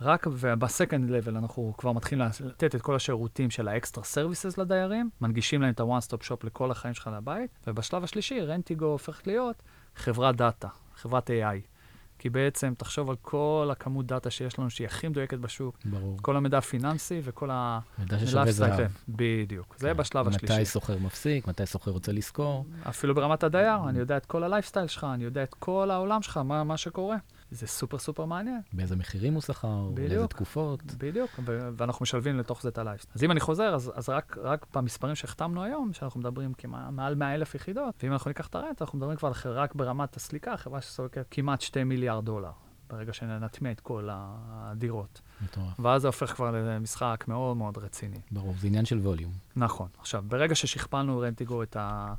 רק 0.00 0.26
ב 0.58 0.65
second 0.65 1.10
level 1.10 1.36
אנחנו 1.36 1.74
כבר 1.78 1.92
מתחילים 1.92 2.26
לתת 2.40 2.74
את 2.74 2.82
כל 2.82 2.96
השירותים 2.96 3.50
של 3.50 3.68
ה 3.68 3.74
extra 3.74 4.04
services 4.04 4.58
לדיירים, 4.58 5.10
מנגישים 5.20 5.62
להם 5.62 5.70
את 5.70 5.80
ה-one 5.80 6.08
stop 6.08 6.28
shop 6.28 6.46
לכל 6.46 6.70
החיים 6.70 6.94
שלך 6.94 7.10
לבית, 7.16 7.50
ובשלב 7.66 8.04
השלישי 8.04 8.40
רנטיגו 8.40 8.86
הופכת 8.86 9.26
להיות 9.26 9.62
חברת 9.96 10.36
דאטה, 10.36 10.68
חברת 10.96 11.30
AI. 11.30 11.76
כי 12.18 12.30
בעצם 12.30 12.74
תחשוב 12.78 13.10
על 13.10 13.16
כל 13.22 13.68
הכמות 13.72 14.06
דאטה 14.06 14.30
שיש 14.30 14.58
לנו, 14.58 14.70
שהיא 14.70 14.86
הכי 14.86 15.08
מדויקת 15.08 15.38
בשוק, 15.38 15.78
ברור. 15.84 16.18
כל 16.22 16.36
המידע 16.36 16.58
הפיננסי 16.58 17.20
וכל 17.24 17.50
ה... 17.52 17.78
מידע 17.98 18.18
ששווה 18.18 18.52
זהב. 18.52 18.90
בדיוק, 19.08 19.74
זה 19.78 19.88
כן. 19.88 19.96
בשלב 19.96 20.28
השלישי. 20.28 20.54
מתי 20.54 20.64
שוכר 20.64 20.98
מפסיק, 20.98 21.46
מתי 21.48 21.66
שוכר 21.66 21.90
רוצה 21.90 22.12
לשכור. 22.12 22.66
אפילו 22.88 23.14
ברמת 23.14 23.44
הדייר, 23.44 23.88
אני 23.88 23.98
יודע 23.98 24.16
את 24.16 24.26
כל 24.26 24.44
הלייפסטייל 24.44 24.86
שלך, 24.86 25.06
אני 25.14 25.24
יודע 25.24 25.42
את 25.42 25.54
כל 25.54 25.90
העולם 25.90 26.22
שלך, 26.22 26.36
מה, 26.36 26.64
מה 26.64 26.76
שקורה. 26.76 27.16
זה 27.56 27.66
סופר 27.66 27.98
סופר 27.98 28.24
מעניין. 28.24 28.60
באיזה 28.72 28.96
מחירים 28.96 29.34
הוא 29.34 29.42
שכר, 29.42 29.90
באיזה. 29.94 30.26
תקופות. 30.26 30.82
בדיוק, 30.98 31.30
ו- 31.46 31.68
ואנחנו 31.76 32.02
משלבים 32.02 32.38
לתוך 32.38 32.62
זה 32.62 32.68
את 32.68 32.78
הלייפסטייל. 32.78 33.12
אז 33.14 33.24
אם 33.24 33.30
אני 33.30 33.40
חוזר, 33.40 33.74
אז, 33.74 33.92
אז 33.94 34.08
רק, 34.08 34.36
רק 34.42 34.66
במספרים 34.74 35.14
שהחתמנו 35.14 35.62
היום, 35.62 35.92
שאנחנו 35.92 36.20
מדברים 36.20 36.54
כמעט 36.54 36.90
מעל 36.92 37.14
100 37.14 37.34
אלף 37.34 37.54
יחידות, 37.54 37.94
ואם 38.02 38.12
אנחנו 38.12 38.28
ניקח 38.28 38.46
את 38.46 38.54
הרנט, 38.54 38.82
אנחנו 38.82 38.98
מדברים 38.98 39.16
כבר 39.16 39.32
רק 39.44 39.74
ברמת 39.74 40.16
הסליקה, 40.16 40.56
חברה 40.56 40.80
שסורקת 40.80 41.26
כמעט 41.30 41.60
2 41.60 41.88
מיליארד 41.88 42.24
דולר, 42.24 42.50
ברגע 42.90 43.12
שנטמיע 43.12 43.72
את 43.72 43.80
כל 43.80 44.08
הדירות. 44.12 45.20
מטורף. 45.44 45.80
ואז 45.80 46.02
זה 46.02 46.08
הופך 46.08 46.34
כבר 46.34 46.50
למשחק 46.50 47.24
מאוד 47.28 47.56
מאוד 47.56 47.78
רציני. 47.78 48.20
ברור, 48.30 48.54
זה 48.58 48.66
עניין 48.66 48.84
של 48.84 48.98
ווליום. 48.98 49.32
נכון. 49.56 49.88
עכשיו, 49.98 50.24
ברגע 50.28 50.54
ששכפלנו 50.54 51.18
רנטיגו 51.18 51.62
את, 51.62 51.76
ה, 51.76 52.14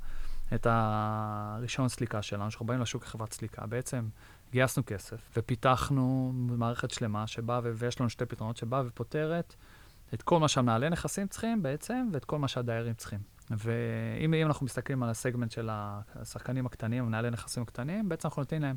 את 0.54 0.68
הרישיון 0.70 1.90
סליקה 1.90 2.22
שלנו, 2.22 2.52
שאנחנו 2.52 2.66
באים 2.66 2.82
לשוק 2.82 3.04
כחברת 3.04 3.34
סליקה, 3.34 3.66
בעצם 3.66 4.08
גייסנו 4.52 4.84
כסף 4.86 5.18
ופיתחנו 5.38 6.32
מערכת 6.34 6.92
שלמה 6.92 7.28
שבאה, 7.28 7.60
ויש 7.64 8.00
לנו 8.00 8.10
שתי 8.10 8.26
פתרונות, 8.26 8.58
שבאה 8.58 8.84
ופותרת 8.86 9.56
את 10.14 10.22
כל 10.22 10.40
מה 10.40 10.48
שהמנהלי 10.48 10.90
נכסים 10.90 11.28
צריכים 11.28 11.64
בעצם, 11.64 12.10
ואת 12.14 12.26
כל 12.26 12.40
מה 12.40 12.48
שהדיירים 12.48 12.94
צריכים. 12.94 13.20
ואם 13.52 14.34
אם 14.34 14.48
אנחנו 14.48 14.66
מסתכלים 14.66 15.04
על 15.04 15.10
הסגמנט 15.10 15.52
של 15.52 15.70
השחקנים 15.72 16.66
הקטנים, 16.66 17.04
המנהלי 17.04 17.30
נכסים 17.30 17.64
הקטנים, 17.64 18.10
בעצם 18.10 18.28
אנחנו 18.28 18.42
נותנים 18.42 18.62
להם 18.62 18.76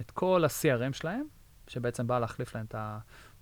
את 0.00 0.10
כל 0.10 0.44
ה-CRM 0.44 0.92
שלהם, 0.92 1.26
שבעצם 1.68 2.06
בא 2.06 2.18
להחליף 2.18 2.54
להם 2.54 2.66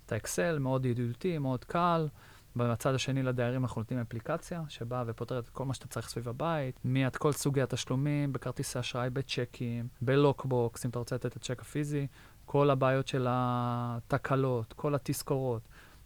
את 0.05 0.11
האקסל, 0.11 0.59
מאוד 0.59 0.85
ידידותי, 0.85 1.37
מאוד 1.37 1.65
קל. 1.65 2.07
בצד 2.55 2.95
השני 2.95 3.23
לדיירים 3.23 3.63
אנחנו 3.63 3.81
נותנים 3.81 3.99
אפליקציה 3.99 4.61
שבאה 4.69 5.03
ופותרת 5.07 5.43
את 5.43 5.49
כל 5.49 5.65
מה 5.65 5.73
שאתה 5.73 5.87
צריך 5.87 6.09
סביב 6.09 6.29
הבית, 6.29 6.79
מעד 6.83 7.15
כל 7.15 7.31
סוגי 7.31 7.61
התשלומים, 7.61 8.33
בכרטיסי 8.33 8.79
אשראי, 8.79 9.09
בצ'קים, 9.09 9.87
בלוקבוקס, 10.01 10.85
אם 10.85 10.89
אתה 10.89 10.99
רוצה 10.99 11.15
לתת 11.15 11.25
את 11.25 11.35
הצ'ק 11.35 11.61
הפיזי, 11.61 12.07
כל 12.45 12.69
הבעיות 12.69 13.07
של 13.07 13.27
התקלות, 13.29 14.73
כל 14.73 14.95
התזכורות. 14.95 15.61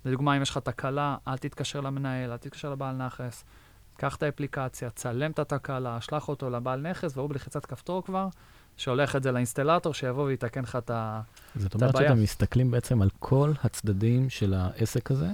לדוגמה, 0.05 0.37
אם 0.37 0.41
יש 0.41 0.49
לך 0.49 0.57
תקלה, 0.57 1.17
אל 1.27 1.37
תתקשר 1.37 1.81
למנהל, 1.81 2.31
אל 2.31 2.37
תתקשר 2.37 2.69
לבעל 2.69 2.95
נכס. 2.95 3.43
קח 3.97 4.15
את 4.15 4.23
האפליקציה, 4.23 4.89
צלם 4.89 5.31
את 5.31 5.39
התקלה, 5.39 6.01
שלח 6.01 6.29
אותו 6.29 6.49
לבעל 6.49 6.81
נכס, 6.81 7.17
והוא 7.17 7.29
בלחיצת 7.29 7.65
כפתור 7.65 8.03
כבר, 8.03 8.27
שולח 8.77 9.15
את 9.15 9.23
זה 9.23 9.31
לאינסטלטור, 9.31 9.93
שיבוא 9.93 10.23
ויתקן 10.23 10.61
לך 10.61 10.75
את 10.75 10.89
ה... 10.89 11.21
זאת 11.55 11.73
אומרת 11.73 11.89
הבעיה. 11.89 12.09
שאתם 12.09 12.21
מסתכלים 12.21 12.71
בעצם 12.71 13.01
על 13.01 13.09
כל 13.19 13.51
הצדדים 13.63 14.29
של 14.29 14.53
העסק 14.53 15.11
הזה, 15.11 15.27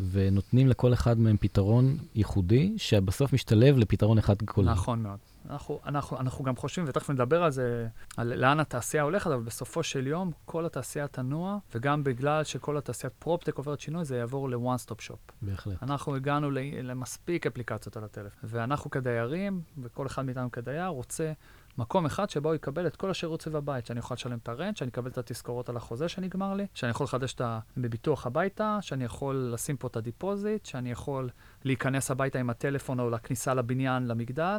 ונותנים 0.00 0.68
לכל 0.68 0.92
אחד 0.92 1.18
מהם 1.18 1.36
פתרון 1.36 1.96
ייחודי, 2.14 2.74
שבסוף 2.76 3.32
משתלב 3.32 3.78
לפתרון 3.78 4.18
אחד 4.18 4.42
כולל. 4.42 4.70
נכון 4.70 5.02
מאוד. 5.02 5.18
אנחנו, 5.50 5.80
אנחנו, 5.86 6.18
אנחנו 6.18 6.44
גם 6.44 6.56
חושבים, 6.56 6.84
ותכף 6.88 7.10
נדבר 7.10 7.42
על 7.42 7.50
זה, 7.50 7.88
על 8.16 8.34
לאן 8.34 8.60
התעשייה 8.60 9.02
הולכת, 9.02 9.26
אבל 9.26 9.42
בסופו 9.42 9.82
של 9.82 10.06
יום 10.06 10.32
כל 10.44 10.66
התעשייה 10.66 11.08
תנוע, 11.08 11.58
וגם 11.74 12.04
בגלל 12.04 12.44
שכל 12.44 12.76
התעשיית 12.76 13.12
proptech 13.18 13.58
עוברת 13.58 13.80
שינוי, 13.80 14.04
זה 14.04 14.16
יעבור 14.16 14.50
ל-one 14.50 14.86
stop 14.86 15.08
shop. 15.08 15.32
בהחלט. 15.42 15.82
אנחנו 15.82 16.16
הגענו 16.16 16.50
למספיק 16.82 17.46
אפליקציות 17.46 17.96
על 17.96 18.04
הטלפון, 18.04 18.40
ואנחנו 18.42 18.90
כדיירים, 18.90 19.60
וכל 19.82 20.06
אחד 20.06 20.24
מאיתנו 20.24 20.52
כדייר, 20.52 20.86
רוצה 20.86 21.32
מקום 21.78 22.06
אחד 22.06 22.30
שבו 22.30 22.48
הוא 22.48 22.54
יקבל 22.54 22.86
את 22.86 22.96
כל 22.96 23.10
השירות 23.10 23.42
סביב 23.42 23.56
הבית, 23.56 23.86
שאני 23.86 23.98
יכול 23.98 24.14
לשלם 24.14 24.38
את 24.38 24.48
ה 24.48 24.53
rent, 24.53 24.76
שאני 24.76 24.90
אקבל 24.90 25.10
את 25.10 25.18
התזכורות 25.18 25.68
על 25.68 25.76
החוזה 25.76 26.08
שנגמר 26.08 26.54
לי, 26.54 26.66
שאני 26.74 26.90
יכול 26.90 27.04
לחדש 27.04 27.34
את 27.34 27.40
ה... 27.40 27.58
ביטוח 27.76 28.26
הביתה, 28.26 28.78
שאני 28.80 29.04
יכול 29.04 29.50
לשים 29.54 29.76
פה 29.76 29.88
את 29.88 29.96
ה 29.96 30.04
deposit, 30.04 30.66
שאני 30.66 30.90
יכול 30.90 31.30
להיכנס 31.64 32.10
הביתה 32.10 32.38
עם 32.38 32.50
הטלפון 32.50 33.00
או 33.00 33.10
לכניסה 33.10 33.54
לבניין, 33.54 34.06
למגדל. 34.06 34.58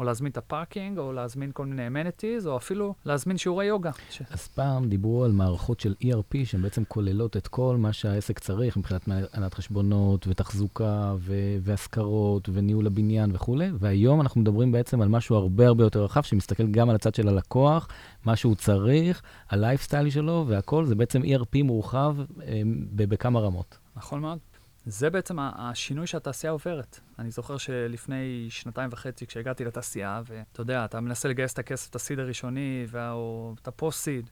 או 0.00 0.04
להזמין 0.04 0.32
את 0.32 0.36
ה 0.36 0.43
parking, 0.43 0.98
או 0.98 1.12
להזמין 1.12 1.50
כל 1.52 1.66
מיני 1.66 1.86
amenities, 1.86 2.46
או 2.46 2.56
אפילו 2.56 2.94
להזמין 3.04 3.36
שיעורי 3.38 3.64
יוגה. 3.64 3.90
ש... 4.10 4.22
אז 4.30 4.48
פעם 4.48 4.88
דיברו 4.88 5.24
על 5.24 5.32
מערכות 5.32 5.80
של 5.80 5.94
ERP, 6.04 6.44
שהן 6.44 6.62
בעצם 6.62 6.82
כוללות 6.88 7.36
את 7.36 7.48
כל 7.48 7.76
מה 7.76 7.92
שהעסק 7.92 8.38
צריך, 8.38 8.76
מבחינת 8.76 9.08
הנהלת 9.08 9.54
חשבונות, 9.54 10.26
ותחזוקה, 10.28 11.14
ו- 11.18 11.56
והשכרות, 11.62 12.48
וניהול 12.52 12.86
הבניין 12.86 13.30
וכולי, 13.34 13.70
והיום 13.78 14.20
אנחנו 14.20 14.40
מדברים 14.40 14.72
בעצם 14.72 15.02
על 15.02 15.08
משהו 15.08 15.36
הרבה 15.36 15.66
הרבה 15.66 15.84
יותר 15.84 16.04
רחב, 16.04 16.22
שמסתכל 16.22 16.66
גם 16.66 16.90
על 16.90 16.96
הצד 16.96 17.14
של 17.14 17.28
הלקוח, 17.28 17.88
מה 18.24 18.36
שהוא 18.36 18.54
צריך, 18.54 19.22
הלייפסטייל 19.50 20.10
שלו 20.10 20.44
והכול, 20.48 20.86
זה 20.86 20.94
בעצם 20.94 21.22
ERP 21.22 21.62
מורחב 21.64 22.16
אה, 22.42 22.62
בכמה 22.96 23.40
רמות. 23.40 23.78
נכון 23.96 24.20
מאוד. 24.20 24.38
זה 24.86 25.10
בעצם 25.10 25.38
השינוי 25.38 26.06
שהתעשייה 26.06 26.52
עוברת. 26.52 27.00
אני 27.18 27.30
זוכר 27.30 27.56
שלפני 27.56 28.46
שנתיים 28.50 28.90
וחצי, 28.92 29.26
כשהגעתי 29.26 29.64
לתעשייה, 29.64 30.22
ואתה 30.26 30.60
יודע, 30.60 30.84
אתה 30.84 31.00
מנסה 31.00 31.28
לגייס 31.28 31.52
את 31.52 31.58
הכסף, 31.58 31.90
את 31.90 31.94
ה 31.94 31.99
seed 31.99 32.18
הראשוני, 32.18 32.86
או 32.94 33.54
את 33.62 33.68
ה 33.68 33.74
post-seed, 33.74 34.30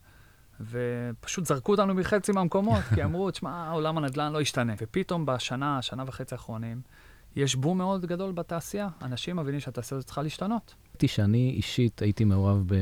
ופשוט 0.61 1.45
זרקו 1.45 1.71
אותנו 1.71 1.93
מחצי 1.93 2.31
מהמקומות, 2.31 2.83
כי 2.95 3.03
אמרו, 3.03 3.31
תשמע, 3.31 3.71
עולם 3.71 3.97
הנדל"ן 3.97 4.33
לא 4.33 4.41
ישתנה. 4.41 4.73
ופתאום 4.81 5.25
בשנה, 5.25 5.81
שנה 5.81 6.03
וחצי 6.07 6.35
האחרונים, 6.35 6.81
יש 7.35 7.55
בום 7.55 7.77
מאוד 7.77 8.05
גדול 8.05 8.31
בתעשייה. 8.31 8.89
אנשים 9.01 9.35
מבינים 9.35 9.59
שהתעשייה 9.59 9.97
הזאת 9.97 10.05
צריכה 10.05 10.21
להשתנות. 10.21 10.75
שאני 11.07 11.53
אישית 11.55 12.01
הייתי 12.01 12.23
מעורב 12.23 12.63
ב... 12.67 12.75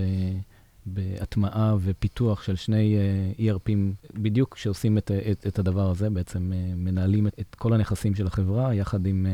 בהטמעה 0.93 1.75
ופיתוח 1.79 2.43
של 2.43 2.55
שני 2.55 2.97
uh, 3.37 3.41
ERPים 3.41 4.07
בדיוק 4.13 4.57
שעושים 4.57 4.97
את, 4.97 5.11
את, 5.31 5.47
את 5.47 5.59
הדבר 5.59 5.89
הזה, 5.89 6.09
בעצם 6.09 6.51
uh, 6.51 6.75
מנהלים 6.75 7.27
את, 7.27 7.39
את 7.39 7.55
כל 7.55 7.73
הנכסים 7.73 8.15
של 8.15 8.27
החברה 8.27 8.73
יחד 8.73 9.05
עם, 9.05 9.25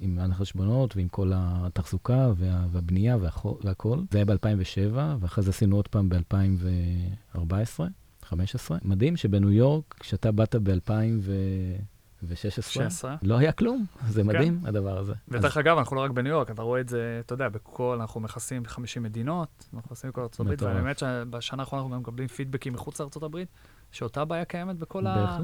עם 0.00 0.18
החשבונות 0.18 0.96
ועם 0.96 1.08
כל 1.08 1.32
התחזוקה 1.34 2.32
וה, 2.36 2.66
והבנייה 2.70 3.16
והכול. 3.62 4.04
זה 4.10 4.18
היה 4.18 4.24
ב-2007, 4.24 4.96
ואחרי 5.20 5.44
זה 5.44 5.50
עשינו 5.50 5.76
עוד 5.76 5.88
פעם 5.88 6.08
ב-2014, 6.08 7.82
2015. 8.32 8.78
מדהים 8.84 9.16
שבניו 9.16 9.52
יורק, 9.52 9.94
כשאתה 10.00 10.32
באת 10.32 10.56
ב-2000 10.56 10.90
ו-16, 12.22 13.06
לא 13.22 13.38
היה 13.38 13.52
כלום. 13.52 13.84
זה 14.08 14.22
כן. 14.22 14.26
מדהים, 14.26 14.60
כן. 14.60 14.66
הדבר 14.66 14.98
הזה. 14.98 15.12
ודרך 15.28 15.56
אז... 15.56 15.60
אגב, 15.60 15.78
אנחנו 15.78 15.96
לא 15.96 16.00
רק 16.00 16.10
בניו 16.10 16.32
יורק, 16.32 16.50
אתה 16.50 16.62
רואה 16.62 16.80
את 16.80 16.88
זה, 16.88 17.20
אתה 17.26 17.32
יודע, 17.32 17.48
בכל, 17.48 17.98
אנחנו 18.00 18.20
מכסים 18.20 18.64
50 18.64 19.02
מדינות, 19.02 19.68
אנחנו 19.74 19.90
מכסים 19.90 20.10
בכל 20.10 20.20
ארצות 20.20 20.40
הברית, 20.40 20.62
והאמת 20.62 20.98
שבשנה 20.98 21.62
האחרונה 21.62 21.82
אנחנו 21.82 21.94
גם 21.94 22.00
מקבלים 22.00 22.28
פידבקים 22.28 22.72
מחוץ 22.72 23.00
לארצות 23.00 23.22
הברית, 23.22 23.48
שאותה 23.92 24.24
בעיה 24.24 24.44
קיימת 24.44 24.76
בכל, 24.76 25.06
ה... 25.06 25.38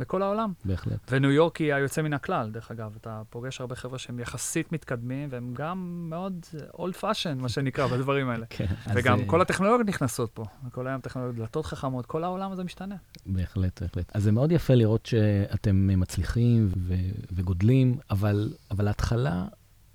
בכל 0.00 0.22
העולם. 0.22 0.52
בהחלט. 0.64 0.98
וניו 1.10 1.30
יורק 1.30 1.56
היא 1.56 1.74
היוצא 1.74 2.02
מן 2.02 2.12
הכלל, 2.12 2.50
דרך 2.50 2.70
אגב. 2.70 2.96
אתה 3.00 3.22
פוגש 3.30 3.60
הרבה 3.60 3.74
חבר'ה 3.74 3.98
שהם 3.98 4.18
יחסית 4.18 4.72
מתקדמים, 4.72 5.28
והם 5.32 5.54
גם 5.54 6.06
מאוד 6.10 6.46
old 6.74 6.94
fashion, 6.94 7.38
מה 7.38 7.48
שנקרא, 7.48 7.86
בדברים 7.86 8.28
האלה. 8.28 8.46
כן. 8.56 8.66
וגם 8.94 9.18
אז... 9.18 9.24
כל 9.26 9.40
הטכנולוגיות 9.40 9.88
נכנסות 9.88 10.30
פה. 10.34 10.44
כל 10.72 10.86
היום 10.86 11.00
טכנולוגיות, 11.00 11.36
דלתות 11.46 11.66
חכמות, 11.66 12.06
כל 12.06 12.24
העולם 12.24 12.52
הזה 12.52 12.64
משתנה. 12.64 12.96
בהחלט, 13.26 13.82
בהחלט. 13.82 14.10
אז 14.14 14.22
זה 14.22 14.32
מאוד 14.32 14.52
יפה 14.52 14.74
לראות 14.74 15.06
שאתם 15.06 16.00
מצליחים 16.00 16.68
ו... 16.76 16.94
וגדלים, 17.32 17.98
אבל, 18.10 18.52
אבל 18.70 18.88
ההתחלה 18.88 19.44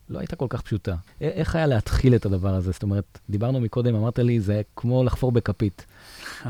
לא 0.09 0.19
הייתה 0.19 0.35
כל 0.35 0.45
כך 0.49 0.61
פשוטה. 0.61 0.95
איך 1.21 1.55
היה 1.55 1.67
להתחיל 1.67 2.15
את 2.15 2.25
הדבר 2.25 2.53
הזה? 2.53 2.71
זאת 2.71 2.83
אומרת, 2.83 3.19
דיברנו 3.29 3.59
מקודם, 3.59 3.95
אמרת 3.95 4.19
לי, 4.19 4.39
זה 4.39 4.61
כמו 4.75 5.03
לחפור 5.03 5.31
בכפית. 5.31 5.85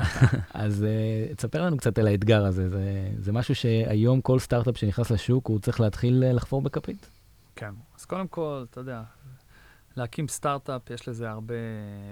אז 0.54 0.86
uh, 0.86 1.36
תספר 1.36 1.62
לנו 1.62 1.78
קצת 1.78 1.98
על 1.98 2.08
האתגר 2.08 2.46
הזה. 2.46 2.70
זה, 2.70 3.10
זה 3.20 3.32
משהו 3.32 3.56
שהיום 3.56 4.22
כל 4.22 4.40
סטארט-אפ 4.40 4.78
שנכנס 4.78 5.12
לשוק, 5.12 5.48
הוא 5.48 5.60
צריך 5.60 5.80
להתחיל 5.80 6.24
uh, 6.30 6.34
לחפור 6.34 6.62
בכפית? 6.62 7.10
כן. 7.56 7.72
אז 7.98 8.06
קודם 8.06 8.28
כל, 8.28 8.66
אתה 8.70 8.80
יודע, 8.80 9.02
להקים 9.98 10.28
סטארט-אפ, 10.28 10.90
יש 10.90 11.08
לזה 11.08 11.30
הרבה 11.30 11.56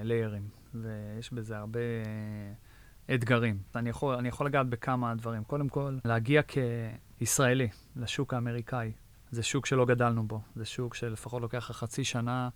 ליירים, 0.03 0.47
ויש 0.73 1.33
בזה 1.33 1.57
הרבה 1.57 1.79
אתגרים. 3.13 3.57
אני 3.75 3.89
יכול, 3.89 4.15
אני 4.15 4.27
יכול 4.27 4.45
לגעת 4.45 4.67
בכמה 4.67 5.15
דברים. 5.15 5.43
קודם 5.43 5.69
כל, 5.69 5.97
להגיע 6.05 6.41
כישראלי 7.19 7.67
לשוק 7.95 8.33
האמריקאי. 8.33 8.91
זה 9.34 9.44
שוק 9.44 9.66
שלא 9.66 9.86
גדלנו 9.86 10.28
בו. 10.28 10.42
זה 10.56 10.66
שוק 10.66 10.96
שלפחות 10.96 11.42
לוקח 11.42 11.70
לך 11.70 11.78
חצי 11.78 12.04
שנה 12.04 12.50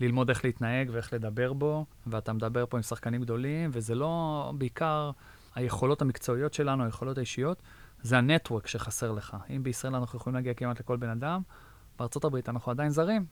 ללמוד 0.00 0.28
איך 0.28 0.44
להתנהג 0.44 0.88
ואיך 0.92 1.12
לדבר 1.12 1.52
בו, 1.52 1.86
ואתה 2.06 2.32
מדבר 2.32 2.66
פה 2.66 2.76
עם 2.76 2.82
שחקנים 2.82 3.22
גדולים, 3.22 3.70
וזה 3.72 3.94
לא 3.94 4.52
בעיקר 4.58 5.10
היכולות 5.54 6.02
המקצועיות 6.02 6.54
שלנו, 6.54 6.84
היכולות 6.84 7.18
האישיות, 7.18 7.62
זה 8.02 8.18
ה 8.18 8.24
network 8.24 8.66
שחסר 8.66 9.12
לך. 9.12 9.36
אם 9.56 9.62
בישראל 9.62 9.94
אנחנו 9.94 10.18
יכולים 10.18 10.34
להגיע 10.34 10.54
כמעט 10.54 10.80
לכל 10.80 10.96
בן 10.96 11.08
אדם, 11.08 11.42
בארצות 11.98 12.24
הברית 12.24 12.48
אנחנו 12.48 12.72
עדיין 12.72 12.90
זרים. 12.90 13.26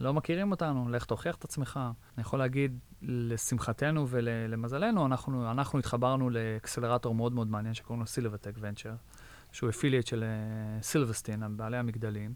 לא 0.00 0.14
מכירים 0.14 0.50
אותנו, 0.50 0.88
לך 0.88 1.04
תוכיח 1.04 1.36
את 1.36 1.44
עצמך. 1.44 1.80
אני 2.16 2.22
יכול 2.22 2.38
להגיד, 2.38 2.78
לשמחתנו 3.02 4.08
ולמזלנו, 4.08 5.06
אנחנו, 5.06 5.50
אנחנו 5.50 5.78
התחברנו 5.78 6.30
לאקסלרטור 6.30 7.14
מאוד 7.14 7.32
מאוד 7.32 7.48
מעניין 7.48 7.74
שקוראים 7.74 8.00
לו 8.00 8.06
סילבטק 8.06 8.52
venture, 8.60 8.94
שהוא 9.52 9.70
affiliate 9.70 10.06
של 10.06 10.24
uh, 10.24 10.82
סילבסטין, 10.82 11.56
בעלי 11.56 11.76
המגדלים, 11.76 12.34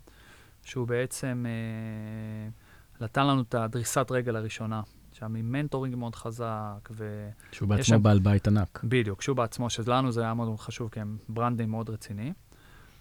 שהוא 0.63 0.89
בעצם... 0.89 1.47
Uh, 1.49 2.73
נתן 3.03 3.27
לנו 3.27 3.43
את 3.43 3.55
הדריסת 3.55 4.07
רגל 4.11 4.37
הראשונה, 4.37 4.83
שם 5.13 5.35
עם 5.35 5.53
mentoring 5.53 5.95
מאוד 5.95 6.15
חזק, 6.15 6.89
ו... 6.91 7.29
שהוא 7.53 7.69
בעצמו 7.69 7.85
שם... 7.85 8.03
בעל 8.03 8.19
בית 8.19 8.49
ענק. 8.49 8.81
בדיוק, 8.85 9.23
שהוא 9.23 9.37
בעצמו, 9.37 9.71
שלנו 9.71 10.13
זה 10.13 10.23
היה 10.23 10.35
מאוד 10.35 10.59
חשוב, 10.59 10.89
כי 10.89 11.01
הם 11.01 11.19
brandים 11.29 11.71
מאוד 11.71 11.91
רציני, 11.91 12.33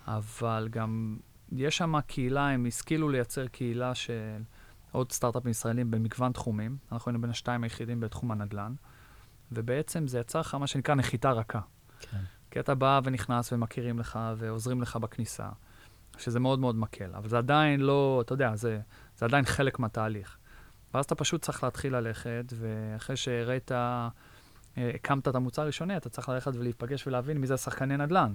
אבל 0.07 0.67
גם 0.71 1.17
יש 1.51 1.77
שם 1.77 2.01
קהילה, 2.01 2.49
הם 2.49 2.65
השכילו 2.65 3.09
לייצר 3.09 3.47
קהילה 3.47 3.95
של 3.95 4.41
עוד 4.91 5.11
סטארט-אפים 5.11 5.51
ישראלים 5.51 5.91
במגוון 5.91 6.31
תחומים. 6.31 6.77
אנחנו 6.91 7.09
היינו 7.09 7.21
בין 7.21 7.29
השתיים 7.29 7.63
היחידים 7.63 7.99
בתחום 7.99 8.31
הנדל"ן, 8.31 8.73
ובעצם 9.51 10.07
זה 10.07 10.19
יצר 10.19 10.39
לך 10.39 10.55
מה 10.55 10.67
שנקרא 10.67 10.95
נחיתה 10.95 11.31
רכה. 11.31 11.59
כן. 11.99 12.17
כי 12.51 12.59
אתה 12.59 12.75
בא 12.75 13.01
ונכנס 13.03 13.53
ומכירים 13.53 13.99
לך 13.99 14.19
ועוזרים 14.37 14.81
לך 14.81 14.95
בכניסה, 14.95 15.49
שזה 16.17 16.39
מאוד 16.39 16.59
מאוד 16.59 16.75
מקל, 16.75 17.11
אבל 17.15 17.29
זה 17.29 17.37
עדיין 17.37 17.79
לא, 17.79 18.21
אתה 18.25 18.33
יודע, 18.33 18.55
זה... 18.55 18.79
זה 19.17 19.25
עדיין 19.25 19.45
חלק 19.45 19.79
מהתהליך. 19.79 20.37
ואז 20.93 21.05
אתה 21.05 21.15
פשוט 21.15 21.41
צריך 21.41 21.63
להתחיל 21.63 21.95
ללכת, 21.95 22.53
ואחרי 22.59 23.15
שהראית, 23.15 23.71
אה, 23.71 24.09
הקמת 24.77 25.27
את 25.27 25.35
המוצר 25.35 25.61
הראשוני, 25.61 25.97
אתה 25.97 26.09
צריך 26.09 26.29
ללכת 26.29 26.55
ולהיפגש 26.55 27.07
ולהבין 27.07 27.37
מי 27.37 27.47
זה 27.47 27.53
השחקני 27.53 27.97
נדל"ן. 27.97 28.33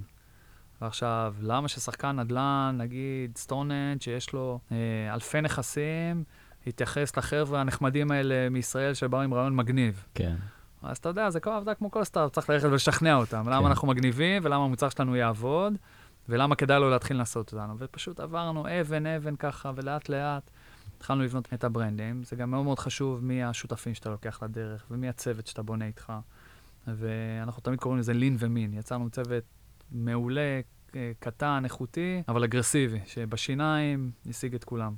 ועכשיו, 0.81 1.35
למה 1.41 1.67
ששחקן 1.67 2.19
נדל"ן, 2.19 2.75
נגיד 2.77 3.37
סטונהנג', 3.37 4.01
שיש 4.01 4.33
לו 4.33 4.59
אה, 4.71 5.13
אלפי 5.13 5.41
נכסים, 5.41 6.23
יתייחס 6.65 7.17
לחבר'ה 7.17 7.61
הנחמדים 7.61 8.11
האלה 8.11 8.49
מישראל 8.49 8.93
שבאו 8.93 9.21
עם 9.21 9.33
רעיון 9.33 9.55
מגניב? 9.55 10.05
כן. 10.15 10.35
אז 10.81 10.97
אתה 10.97 11.09
יודע, 11.09 11.29
זה 11.29 11.39
כל 11.39 11.49
עבודה 11.49 11.73
כמו 11.73 11.91
כל 11.91 12.03
סטארט, 12.03 12.33
צריך 12.33 12.49
ללכת 12.49 12.67
ולשכנע 12.67 13.15
אותם. 13.15 13.43
כן. 13.45 13.51
למה 13.51 13.67
אנחנו 13.67 13.87
מגניבים, 13.87 14.45
ולמה 14.45 14.63
המוצר 14.63 14.89
שלנו 14.89 15.15
יעבוד, 15.15 15.73
ולמה 16.29 16.55
כדאי 16.55 16.79
לו 16.79 16.89
להתחיל 16.89 17.17
לעשות 17.17 17.53
אותנו. 17.53 17.75
ופשוט 17.77 18.19
עברנו 18.19 18.65
אבן, 18.81 19.05
אבן 19.05 19.35
ככה, 19.35 19.71
ולאט 19.75 20.09
לאט. 20.09 20.51
התחלנו 20.97 21.23
לבנות 21.23 21.53
את 21.53 21.63
ה 21.63 21.70
brandים. 21.70 22.23
זה 22.23 22.35
גם 22.35 22.51
מאוד 22.51 22.63
מאוד 22.63 22.79
חשוב 22.79 23.23
מי 23.23 23.43
השותפים 23.43 23.93
שאתה 23.93 24.09
לוקח 24.09 24.43
לדרך 24.43 24.85
ומי 24.91 25.09
הצוות 25.09 25.47
שאתה 25.47 25.61
בונה 25.61 25.85
איתך. 25.85 26.13
ואנחנו 26.87 27.61
תמיד 27.61 27.79
קוראים 27.79 27.99
לזה 27.99 28.13
לין 28.13 28.35
ומין. 28.39 28.73
יצרנו 28.73 29.09
צוות 29.09 29.43
מעולה, 29.91 30.61
קטן, 31.19 31.61
איכותי, 31.63 32.23
אבל 32.27 32.43
אגרסיבי, 32.43 32.99
שבשיניים 33.05 34.11
השיג 34.29 34.55
את 34.55 34.63
כולם. 34.63 34.93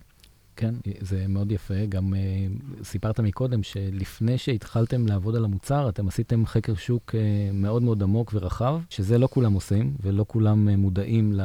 כן, 0.60 0.76
זה 1.00 1.26
מאוד 1.30 1.52
יפה. 1.52 1.86
גם 1.90 2.14
uh, 2.14 2.84
סיפרת 2.84 3.20
מקודם 3.20 3.64
שלפני 3.64 4.38
שהתחלתם 4.38 5.08
לעבוד 5.08 5.36
על 5.36 5.46
המוצר, 5.46 5.90
אתם 5.90 6.08
עשיתם 6.08 6.46
חקר 6.46 6.76
שוק 6.76 7.16
uh, 7.16 7.16
מאוד 7.54 7.84
מאוד 7.84 8.04
עמוק 8.04 8.32
ורחב, 8.34 8.80
שזה 8.90 9.18
לא 9.18 9.28
כולם 9.28 9.54
עושים, 9.54 9.96
ולא 10.02 10.26
כולם 10.28 10.68
uh, 10.68 10.76
מודעים 10.78 11.34
ל... 11.34 11.42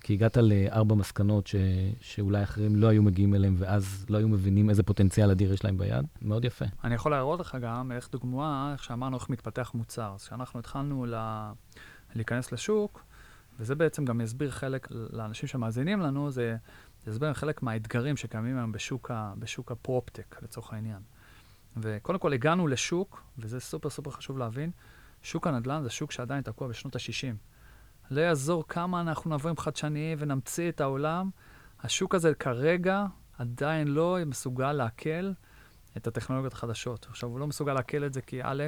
כי 0.00 0.12
הגעת 0.12 0.36
לארבע 0.36 0.94
מסקנות 0.94 1.46
ש... 1.46 1.54
שאולי 2.00 2.42
אחרים 2.42 2.76
לא 2.76 2.86
היו 2.86 3.02
מגיעים 3.02 3.34
אליהם, 3.34 3.54
ואז 3.58 4.06
לא 4.08 4.18
היו 4.18 4.28
מבינים 4.28 4.70
איזה 4.70 4.82
פוטנציאל 4.82 5.30
אדיר 5.30 5.52
יש 5.52 5.64
להם 5.64 5.78
ביד. 5.78 6.06
מאוד 6.22 6.44
יפה. 6.44 6.64
אני 6.84 6.94
יכול 6.94 7.12
להראות 7.12 7.40
לך 7.40 7.56
גם 7.60 7.92
איך 7.92 8.08
דוגמה, 8.12 8.70
איך 8.72 8.84
שאמרנו, 8.84 9.16
איך 9.16 9.30
מתפתח 9.30 9.70
מוצר. 9.74 10.12
אז 10.14 10.24
כשאנחנו 10.24 10.60
התחלנו 10.60 11.06
לה... 11.06 11.52
להיכנס 12.14 12.52
לשוק, 12.52 13.04
וזה 13.58 13.74
בעצם 13.74 14.04
גם 14.04 14.20
יסביר 14.20 14.50
חלק 14.50 14.88
לאנשים 14.90 15.48
שמאזינים 15.48 16.00
לנו, 16.00 16.30
זה 16.30 16.56
זה 17.04 17.10
הסבר 17.10 17.34
חלק 17.34 17.62
מהאתגרים 17.62 18.16
שקיימים 18.16 18.58
היום 18.58 18.72
בשוק, 18.72 19.10
ה, 19.10 19.32
בשוק 19.38 19.72
הפרופטק, 19.72 20.42
לצורך 20.42 20.72
העניין. 20.72 21.02
וקודם 21.76 22.18
כל 22.18 22.32
הגענו 22.32 22.66
לשוק, 22.66 23.22
וזה 23.38 23.60
סופר 23.60 23.90
סופר 23.90 24.10
חשוב 24.10 24.38
להבין, 24.38 24.70
שוק 25.22 25.46
הנדל"ן 25.46 25.82
זה 25.82 25.90
שוק 25.90 26.12
שעדיין 26.12 26.42
תקוע 26.42 26.68
בשנות 26.68 26.96
ה-60. 26.96 27.36
לא 28.10 28.20
יעזור 28.20 28.64
כמה 28.68 29.00
אנחנו 29.00 29.34
נבוא 29.34 29.50
עם 29.50 29.56
חדשניים 29.56 30.18
ונמציא 30.20 30.68
את 30.68 30.80
העולם, 30.80 31.30
השוק 31.80 32.14
הזה 32.14 32.34
כרגע 32.34 33.06
עדיין 33.38 33.88
לא 33.88 34.18
מסוגל 34.26 34.72
לעכל 34.72 35.32
את 35.96 36.06
הטכנולוגיות 36.06 36.52
החדשות. 36.52 37.06
עכשיו, 37.10 37.28
הוא 37.28 37.40
לא 37.40 37.46
מסוגל 37.46 37.72
לעכל 37.72 38.04
את 38.04 38.12
זה 38.12 38.20
כי 38.20 38.40
א', 38.42 38.64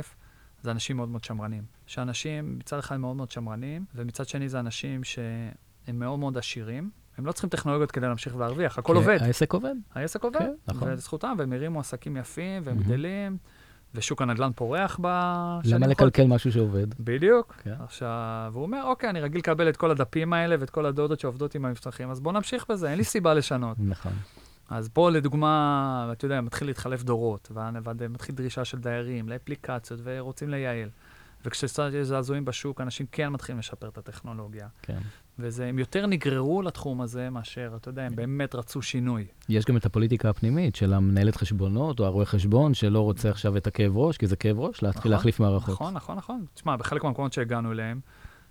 זה 0.63 0.71
אנשים 0.71 0.97
מאוד 0.97 1.09
מאוד 1.09 1.25
שמרנים. 1.25 1.65
שאנשים 1.87 2.59
מצד 2.59 2.79
אחד 2.79 2.97
מאוד 2.97 3.17
מאוד 3.17 3.31
שמרנים, 3.31 3.85
ומצד 3.95 4.29
שני 4.29 4.49
זה 4.49 4.61
אנשים 4.61 5.05
שהם 5.05 5.99
מאוד 5.99 6.19
מאוד 6.19 6.39
עשירים. 6.39 6.91
הם 7.19 7.27
לא 7.27 7.33
צריכים 7.33 7.51
טכנולוגיות 7.51 7.91
כדי 7.91 8.07
להמשיך 8.07 8.35
ולהרוויח, 8.37 8.79
הכל 8.79 8.97
עובד. 8.97 9.19
העסק 9.23 9.53
עובד. 9.53 9.75
העסק 9.95 10.25
עובד, 10.25 10.39
כן, 10.39 10.53
נכון. 10.69 10.89
ולזכותם, 10.89 11.35
והם 11.39 11.53
הרימו 11.53 11.81
עסקים 11.81 12.17
יפים, 12.17 12.63
והם. 12.65 12.79
גדלים, 12.79 13.37
ושוק 13.95 14.23
הנדל"ן 14.23 14.51
פורח 14.55 15.01
בשנים 15.03 15.77
למה. 15.77 15.87
לקלקל 15.87 16.27
משהו 16.27 16.53
שעובד? 16.53 16.95
בדיוק. 17.01 17.55
כן. 17.63 17.75
עכשיו, 17.85 18.51
והוא 18.53 18.63
אומר, 18.63 18.83
אוקיי, 18.85 19.11
אני 19.11 19.21
רגיל 19.21 19.39
לקבל 19.39 19.69
את 19.69 19.77
כל 19.77 19.91
הדפים 19.91 20.33
האלה 20.33 20.57
ואת 20.61 20.71
כל 20.71 20.87
הדודות 20.87 21.21
שעובדות 21.21 21.55
עם 21.55 21.65
המבטחים, 21.65 22.11
אז 22.11 22.21
בואו 22.21 22.35
נמשיך 22.35 22.67
בזה, 22.71 22.91
אין 22.91 22.99
לי 22.99 23.05
סיבה 23.05 23.35
לשנות. 23.35 23.77
נכון. 23.81 24.13
אז 24.71 24.89
פה 24.89 25.11
לדוגמה, 25.11 26.09
אתה 26.13 26.25
יודע, 26.25 26.41
מתחיל 26.41 26.67
להתחלף 26.67 27.03
דורות, 27.03 27.53
ומתחיל 27.99 28.35
דרישה 28.35 28.65
של 28.65 28.79
דיירים 28.79 29.29
לאפליקציות, 29.29 30.01
ורוצים 30.05 30.51
לייעל. 30.51 30.89
וכשקצת 31.47 31.91
יש 31.95 32.07
זעזועים 32.07 32.45
בשוק, 32.45 32.81
אנשים 32.81 33.07
כן 33.13 33.29
מתחילים 33.29 33.59
לשפר 33.59 33.89
את 33.89 33.99
הטכנולוגיה. 33.99 34.69
כן. 34.83 34.99
והם 35.39 35.79
יותר 35.79 36.07
נגררו 36.07 36.63
לתחום 36.63 37.01
הזה 37.01 37.31
מאשר, 37.31 37.73
אתה 37.77 37.89
יודע, 37.89 38.03
הם 38.03 38.17
באמת 38.17 38.55
רצו 38.55 38.83
שינוי. 38.83 39.27
יש 39.49 39.65
גם 39.65 39.77
את 39.77 39.87
הפוליטיקה 39.87 40.31
הפנימית 40.31 40.77
של 40.77 40.93
המנהלת 40.93 41.37
חשבונות 41.37 42.01
או 42.01 42.05
הרואה 42.05 42.25
חשבון 42.25 42.75
שלא 42.75 43.01
רוצה 43.01 43.31
עכשיו 43.31 43.57
את 43.57 43.67
הכאב 43.67 43.97
ראש, 43.97 44.17
כי 44.17 44.27
זה 44.27 44.37
כאב 44.37 44.59
ראש, 44.59 44.83
להתחיל 44.83 45.01
נכון, 45.01 45.11
להחליף 45.11 45.41
מערכות. 45.41 45.75
נכון, 45.75 45.95
נכון, 45.95 46.17
נכון. 46.17 46.45
תשמע, 46.55 46.77
בחלק 46.77 47.05
מהמקומות 47.05 47.33
שהגענו 47.33 47.73
אליהם, 47.73 48.01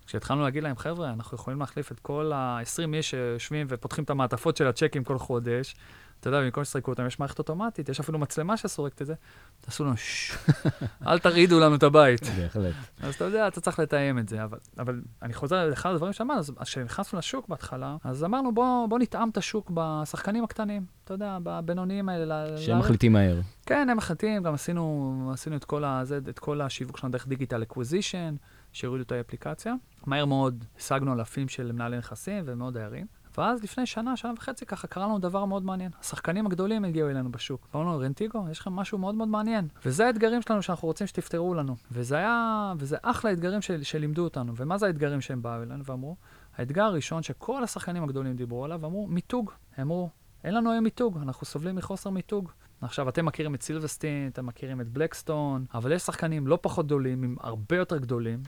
כשהתחלנו 0.06 0.42
להגיד 0.42 0.64
להם, 0.64 0.78
חבר'ה, 0.78 1.14
אנחנו 1.14 1.36
יכולים 1.36 1.60
להחליף 1.60 1.92
את 1.92 2.00
כל 2.00 2.32
ה-20 2.34 2.94
איש 2.94 3.10
שיושבים 3.12 3.68
ופותחים 3.70 4.04
את 4.04 4.10
המעטפות 4.10 4.58
של 4.58 4.68
הצ'קים 4.68 5.04
כל 5.04 5.18
חודש, 5.18 5.76
אתה 6.20 6.30
יודע, 6.30 6.42
במקום 6.42 6.64
שתזרקו 6.64 6.92
אותם, 6.92 7.08
יש 7.08 7.20
מערכת 7.20 7.40
אוטומטית, 7.40 7.90
יש 7.90 8.00
אפילו 8.00 8.20
מצלמה 8.20 8.58
שסורקת 8.58 9.02
את 9.02 9.08
זה, 9.08 9.14
תעשו 9.62 9.84
לנו 9.84 9.98
ששש, 9.98 10.38
אל 11.08 11.20
תרעידו 11.20 11.60
לנו 11.60 11.76
את 11.76 11.84
הבית. 11.84 12.22
בהחלט. 12.38 12.74
אז 13.02 13.16
אתה 13.16 13.26
יודע, 13.26 13.48
אתה 13.48 13.62
צריך 13.62 13.80
לתאם 13.80 14.20
את 14.20 14.30
זה, 14.30 14.44
אבל, 14.44 14.58
אבל 14.80 15.02
אני 15.22 15.34
חוזר 15.34 15.70
לאחד 15.70 15.92
הדברים 15.92 16.14
שאמרנו, 16.14 16.40
אז 16.40 16.52
כשנכנסנו 16.64 17.20
לשוק 17.20 17.48
בהתחלה, 17.48 17.98
אז 18.04 18.24
אמרנו, 18.24 18.54
בוא, 18.54 18.88
בוא 18.88 19.00
נתאם 19.00 19.30
את 19.30 19.38
השוק 19.38 19.72
בשחקנים 19.74 20.44
הקטנים, 20.44 20.86
אתה 21.04 21.14
יודע, 21.14 21.38
בבינוניים 21.44 22.10
האלה. 22.10 22.58
שהם 22.58 22.80
מחליטים 22.80 23.14
מהר. 23.14 23.42
כן, 23.66 23.88
הם 23.92 23.98
מחליטים, 23.98 24.44
גם 24.44 24.54
עשינו, 24.54 25.32
עשינו 25.34 25.56
את, 25.56 25.66
כל 25.66 25.84
הזה, 25.84 26.20
את 26.30 26.40
כל 26.40 26.62
השיווק 26.62 26.98
שלנו 26.98 27.12
דרך 27.12 27.28
digital 27.28 27.64
acquisition, 27.64 28.36
שהורידו 28.74 29.04
את 29.04 29.12
האפליקציה. 29.12 29.74
מהר 30.06 30.26
מאוד 30.26 30.66
השגנו 30.80 31.14
אלפים 31.14 31.48
של 31.48 31.72
מנהלי 31.72 31.98
נכסים 31.98 32.44
ומאות 32.48 32.74
דיירים. 32.74 33.06
ואז 33.38 33.64
לפני 33.64 33.86
שנה, 33.86 34.18
שנה 34.18 34.34
וחצי, 34.38 34.66
ככה 34.66 34.88
קרה 34.88 35.06
לנו 35.06 35.20
דבר 35.20 35.46
מאוד 35.46 35.66
מעניין. 35.66 35.92
השחקנים 36.02 36.46
הגדולים 36.46 36.86
הגיעו 36.86 37.10
אלינו 37.10 37.32
בשוק. 37.32 37.68
אמרנו 37.76 37.90
לנו, 37.90 38.00
רנטיגו, 38.00 38.46
יש 38.52 38.60
לכם 38.60 38.74
משהו 38.74 38.98
מאוד 38.98 39.16
מאוד 39.16 39.28
מעניין. 39.28 39.68
וזה 39.86 40.08
האתגרים 40.08 40.42
שלנו 40.42 40.62
שאנחנו 40.62 40.88
רוצים 40.88 41.08
שתפתרו 41.08 41.54
לנו. 41.54 41.76
וזה 41.92 42.18
היה, 42.18 42.74
וזה 42.78 42.98
אחלה 43.02 43.32
אתגרים 43.32 43.62
של, 43.62 43.84
שלימדו 43.84 44.24
אותנו. 44.24 44.54
ומה 44.56 44.78
זה 44.78 44.86
האתגרים 44.86 45.22
שהם 45.22 45.42
באו 45.42 45.64
אלינו 45.64 45.86
ואמרו? 45.86 46.16
האתגר 46.58 46.84
הראשון 46.84 47.24
שכל 47.24 47.64
השחקנים 47.64 48.04
הגדולים 48.04 48.36
דיברו 48.36 48.66
עליו, 48.66 48.86
אמרו, 48.86 49.08
מיתוג. 49.08 49.52
הם 49.78 49.88
אמרו, 49.88 50.10
אין 50.44 50.54
לנו 50.54 50.72
היום 50.72 50.84
מיתוג, 50.84 51.18
אנחנו 51.22 51.46
סובלים 51.46 51.76
מחוסר 51.76 52.10
מיתוג. 52.10 52.52
עכשיו, 52.82 53.10
אתם 53.10 53.26
מכירים 53.26 53.56
את 53.56 53.62
סילבסטין, 53.62 54.28
אתם 54.28 54.46
מכירים 54.46 54.82
את 54.82 54.90
בלקסטון, 54.90 55.66
אבל 55.74 55.92
יש 55.92 56.02
שחקנים 56.02 56.48
לא 56.48 56.60
פחות 56.62 56.86
גדולים, 56.86 57.24
עם 57.24 57.36
הרבה 57.40 57.76
יותר 57.76 57.98
גדולים, 57.98 58.44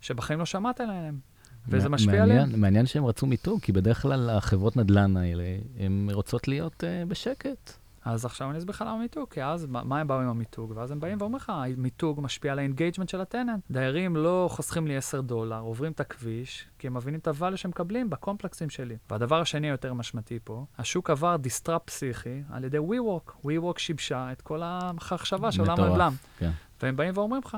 שבחיים 0.00 0.38
לא 0.38 0.44
שמעת 0.44 0.80
עליהם. 0.80 1.31
וזה 1.68 1.88
מע- 1.88 1.94
משפיע 1.94 2.22
עליהם. 2.22 2.60
מעניין 2.60 2.86
שהם 2.86 3.04
רצו 3.04 3.26
מיתוג, 3.26 3.60
כי 3.60 3.72
בדרך 3.72 4.02
כלל 4.02 4.30
החברות 4.30 4.76
נדל"ן 4.76 5.16
האלה, 5.16 5.44
הן 5.78 6.08
רוצות 6.12 6.48
להיות 6.48 6.84
אה, 6.84 7.02
בשקט. 7.08 7.72
אז 8.04 8.24
עכשיו 8.24 8.50
אני 8.50 8.58
אסביר 8.58 8.70
לך 8.74 8.84
למה 8.86 8.98
מיתוג, 8.98 9.28
כי 9.30 9.42
אז 9.44 9.66
מה, 9.66 10.00
הם 10.00 10.06
באו 10.08 10.20
עם 10.20 10.28
המיתוג? 10.28 10.72
ואז 10.76 10.90
הם 10.90 11.00
באים 11.00 11.18
ואומרים 11.20 11.36
לך, 11.36 11.52
המיתוג 11.54 12.20
משפיע 12.20 12.52
על 12.52 12.58
ה 12.58 12.62
engagement 12.62 13.08
של 13.08 13.20
ה 13.20 13.25
tenant. 13.25 13.60
דיירים 13.70 14.16
לא 14.16 14.48
חוסכים 14.50 14.86
לי 14.86 14.96
10 14.96 15.20
דולר, 15.20 15.58
עוברים 15.60 15.92
את 15.92 16.00
הכביש, 16.00 16.66
כי 16.78 16.86
הם 16.86 16.94
מבינים 16.94 17.20
את 17.20 17.28
הvalue 17.28 17.56
שהם 17.56 17.70
מקבלים 17.70 18.10
בקומפלקסים 18.10 18.70
שלי. 18.70 18.96
והדבר 19.10 19.40
השני 19.40 19.66
היותר 19.66 19.94
משמעותי 19.94 20.38
פה, 20.44 20.64
השוק 20.78 21.10
עבר 21.10 21.36
disrupt 21.36 21.82
פסיכי 21.84 22.42
על 22.50 22.64
ידי 22.64 22.78
WeWork. 22.78 23.30
WeWork 23.46 23.78
שיבשה 23.78 24.32
את 24.32 24.40
כל 24.42 24.60
המחשבה 24.64 25.52
של 25.52 25.60
עולם 25.60 25.80
הנדל"ן. 25.80 26.12
כן. 26.38 26.50
והם 26.82 26.96
באים 26.96 27.12
ואומרים 27.14 27.42
לך, 27.44 27.56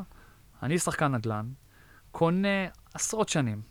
אני 0.63 0.79
שחקן 0.79 1.15
נדל"ן, 1.15 1.47
קונה 2.11 2.67
עשרות 2.95 3.29
שנים, 3.29 3.63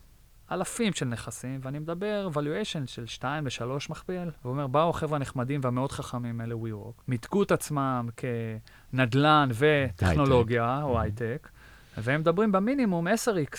אלפים 0.53 0.93
של 0.93 1.05
נכסים, 1.05 1.59
ואני 1.63 1.79
מדבר 1.79 2.29
valuation 2.33 2.85
של 2.87 3.05
2 3.05 3.45
ל-3 3.45 3.63
מכפיל. 3.89 4.29
והוא 4.41 4.51
אומר, 4.51 4.67
באו 4.67 4.89
החבר'ה 4.89 5.15
הנחמדים 5.15 5.59
והמאוד 5.63 5.91
חכמים 5.91 6.41
האלה, 6.41 6.55
WeWork, 6.55 7.01
מיתגו 7.07 7.43
את 7.43 7.51
עצמם 7.51 8.09
כנדל"ן 8.17 9.49
וטכנולוגיה, 9.57 10.81
או 10.83 10.99
הייטק, 10.99 11.49
והם 11.97 12.21
מדברים 12.21 12.51
במינימום 12.51 13.07
10x. 13.07 13.57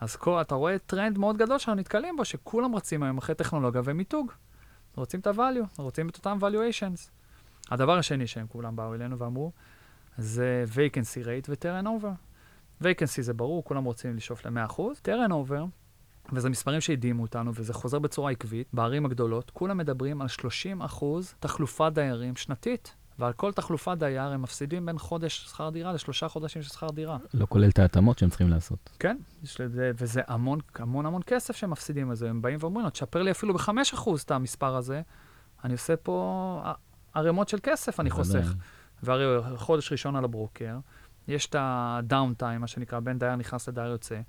אז 0.00 0.16
כל, 0.16 0.40
אתה 0.40 0.54
רואה 0.54 0.78
טרנד 0.78 1.18
מאוד 1.18 1.36
גדול 1.36 1.58
שאנחנו 1.58 1.80
נתקלים 1.80 2.16
בו, 2.16 2.24
שכולם 2.24 2.74
רצים 2.74 3.02
היום 3.02 3.18
אחרי 3.18 3.34
טכנולוגיה 3.34 3.80
ומיתוג. 3.84 4.32
רוצים 4.96 5.20
את 5.20 5.26
ה-value, 5.26 5.66
רוצים 5.82 6.08
את 6.08 6.16
אותם 6.16 6.38
valuations. 6.40 7.10
הדבר 7.70 7.98
השני 7.98 8.26
שהם 8.26 8.46
כולם 8.46 8.76
באו 8.76 8.94
אלינו 8.94 9.18
ואמרו, 9.18 9.52
זה 10.18 10.64
vacancy 10.74 11.24
rate 11.24 11.48
ו-turnover. 11.48 12.12
vacancy 12.82 13.22
זה 13.22 13.34
ברור, 13.34 13.64
כולם 13.64 13.84
רוצים 13.84 14.16
לשאוף 14.16 14.46
ל-100%. 14.46 14.80
turnover, 15.04 15.64
וזה 16.32 16.50
מספרים 16.50 16.80
שהדהימו 16.80 17.22
אותנו, 17.22 17.52
וזה 17.54 17.74
חוזר 17.74 17.98
בצורה 17.98 18.30
עקבית, 18.30 18.68
בערים 18.72 19.04
הגדולות, 19.06 19.50
כולם 19.50 19.78
מדברים 19.78 20.22
על 20.22 20.26
30% 20.90 21.04
תחלופת 21.40 21.90
דיירים 21.94 22.36
שנתית. 22.36 22.94
ועל 23.18 23.32
כל 23.32 23.52
תחלופת 23.52 23.96
דייר 23.98 24.22
הם 24.22 24.42
מפסידים 24.42 24.86
בין 24.86 24.98
חודש 24.98 25.38
שכר 25.38 25.70
דירה 25.70 25.92
לשלושה 25.92 26.28
חודשים 26.28 26.62
של 26.62 26.68
שכר 26.68 26.90
דירה. 26.90 27.18
לא 27.34 27.46
כולל 27.48 27.68
את 27.68 27.78
ההתאמות 27.78 28.18
שהם 28.18 28.28
צריכים 28.28 28.50
לעשות. 28.50 28.90
כן, 28.98 29.16
לזה, 29.60 29.90
וזה 29.94 30.20
המון, 30.26 30.58
המון 30.74 31.06
המון 31.06 31.22
כסף 31.26 31.56
שהם 31.56 31.70
מפסידים 31.70 32.10
על 32.10 32.16
זה. 32.16 32.30
הם 32.30 32.42
באים 32.42 32.58
ואומרים 32.60 32.84
לו, 32.84 32.90
תשפר 32.90 33.22
לי 33.22 33.30
אפילו 33.30 33.54
ב-5% 33.54 34.10
את 34.24 34.30
המספר 34.30 34.76
הזה, 34.76 35.02
אני 35.64 35.72
עושה 35.72 35.96
פה 35.96 36.62
ערימות 37.14 37.48
של 37.48 37.58
כסף, 37.62 38.00
אני. 38.00 38.10
חוסך. 38.10 38.54
והרי 39.02 39.56
חודש 39.56 39.92
ראשון 39.92 40.16
על 40.16 40.24
הברוקר, 40.24 40.78
יש 41.28 41.46
את 41.46 41.56
הדאון 41.58 42.34
טיים, 42.34 42.60
מה 42.60 42.66
שנקרא, 42.66 43.00
בין 43.00 43.18
דייר 43.18 43.36
נכנס 43.36 43.68
לדייר 43.68 43.86
יוצא. 43.86 44.20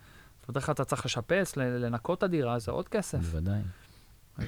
בדרך 0.50 0.66
כלל 0.66 0.74
אתה 0.74 0.86
צריך 0.86 1.06
לשפץ, 1.06 1.58
לנקות 1.58 2.18
את 2.18 2.24
הדירה, 2.24 2.60
זה 2.60 2.72
עוד 2.72 2.90
כסף. 2.90 3.18
בוודאי. 3.18 3.62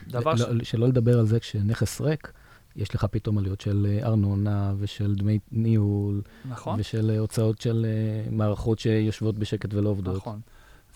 דבר 0.08 0.36
ש... 0.36 0.41
לא- 0.41 0.63
שלא 0.63 0.88
לדבר 0.88 1.19
על 1.19 1.25
זה 1.25 1.39
כשנכס 1.39 2.01
ריק, 2.01 2.32
יש 2.75 2.95
לך 2.95 3.06
פתאום 3.12 3.38
עלויות 3.38 3.62
של 3.62 3.88
אה, 3.89 4.08
ארנונה 4.08 4.73
ושל 4.77 5.15
דמי 5.15 5.39
ניהול, 5.51 6.21
נכון, 6.49 6.79
ושל 6.79 7.12
אה, 7.13 7.19
הוצאות 7.19 7.62
של 7.62 7.86
אה, 7.86 8.32
מערכות 8.32 8.79
שיושבות 8.79 9.39
בשקט 9.39 9.73
ולא 9.73 9.89
עובדות. 9.89 10.15
נכון. 10.15 10.39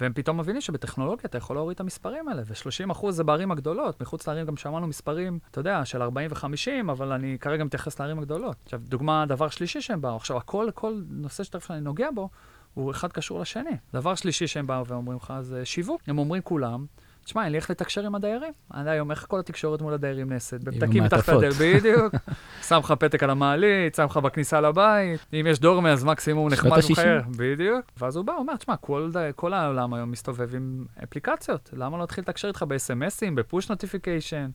והם 0.01 0.13
פתאום 0.13 0.39
מבינים 0.39 0.61
שבטכנולוגיה 0.61 1.23
אתה 1.25 1.37
יכול 1.37 1.55
להוריד 1.55 1.75
את 1.75 1.79
המספרים 1.79 2.27
האלה, 2.27 2.41
ו-30% 2.45 3.11
זה 3.11 3.23
בערים 3.23 3.51
הגדולות. 3.51 4.01
מחוץ 4.01 4.27
לערים 4.27 4.45
גם 4.45 4.57
שמענו 4.57 4.87
מספרים, 4.87 5.39
אתה 5.51 5.59
יודע, 5.59 5.85
של 5.85 6.01
40 6.01 6.31
ו-50, 6.31 6.91
אבל 6.91 7.11
אני 7.11 7.37
כרגע 7.39 7.63
מתייחס 7.63 7.99
לערים 7.99 8.19
הגדולות. 8.19 8.55
עכשיו, 8.65 8.81
דוגמה, 8.83 9.25
דבר 9.25 9.49
שלישי 9.49 9.81
שהם 9.81 10.01
באו, 10.01 10.15
עכשיו, 10.15 10.37
הכל, 10.37 10.69
כל 10.73 11.01
נושא 11.09 11.43
שתכף 11.43 11.71
אני 11.71 11.81
נוגע 11.81 12.07
בו, 12.15 12.29
הוא 12.77 12.91
אחד 12.91 13.11
קשור 13.11 13.39
לשני. 13.39 13.77
דבר 13.93 14.15
שלישי 14.15 14.47
שהם 14.47 14.67
באו 14.67 14.87
ואומרים 14.87 15.17
לך, 15.17 15.33
זה 15.41 15.65
שיווק. 15.65 16.01
הם 16.07 16.17
אומרים 16.17 16.41
כולם, 16.41 16.85
תשמע, 17.25 17.43
אין 17.43 17.51
לי 17.51 17.57
איך 17.57 17.69
לתקשר 17.69 18.05
עם 18.05 18.15
הדיירים. 18.15 18.53
אני 18.73 18.89
היום, 18.89 19.11
איך 19.11 19.25
כל 19.27 19.39
התקשורת 19.39 19.81
מול 19.81 19.93
הדיירים 19.93 20.29
נעשית? 20.29 20.63
בפתקים 20.63 21.03
מתחת. 21.03 21.29
הדלת, 21.29 21.53
בדיוק. 21.59 22.15
שם 22.67 22.79
לך 22.79 22.91
פתק 22.91 23.23
על 23.23 23.29
המעלית, 23.29 23.95
שם 23.95 24.05
לך 24.05 24.17
בכניסה 24.17 24.61
לבית. 24.61 25.25
אם 25.33 25.45
יש 25.49 25.59
doorman, 25.59 25.89
אז 25.89 26.03
מקסימום 26.03 26.49
נחמד. 26.49 26.71
ומחייך. 26.89 27.25
בדיוק. 27.37 27.85
ואז 27.97 28.15
הוא 28.15 28.25
בא, 28.25 28.33
אומר, 28.33 28.55
תשמע, 28.55 28.75
כל, 28.75 29.11
כל 29.35 29.53
העולם 29.53 29.93
היום 29.93 30.11
מסתובב 30.11 30.55
עם 30.55 30.85
אפליקציות. 31.03 31.69
למה 31.73 31.97
לא 31.97 32.03
להתחיל 32.03 32.21
לתקשר 32.21 32.47
איתך 32.47 32.65
ב-SMSים, 32.67 33.35
ב 33.35 33.42
push 33.42 33.69
notification? 33.69 34.49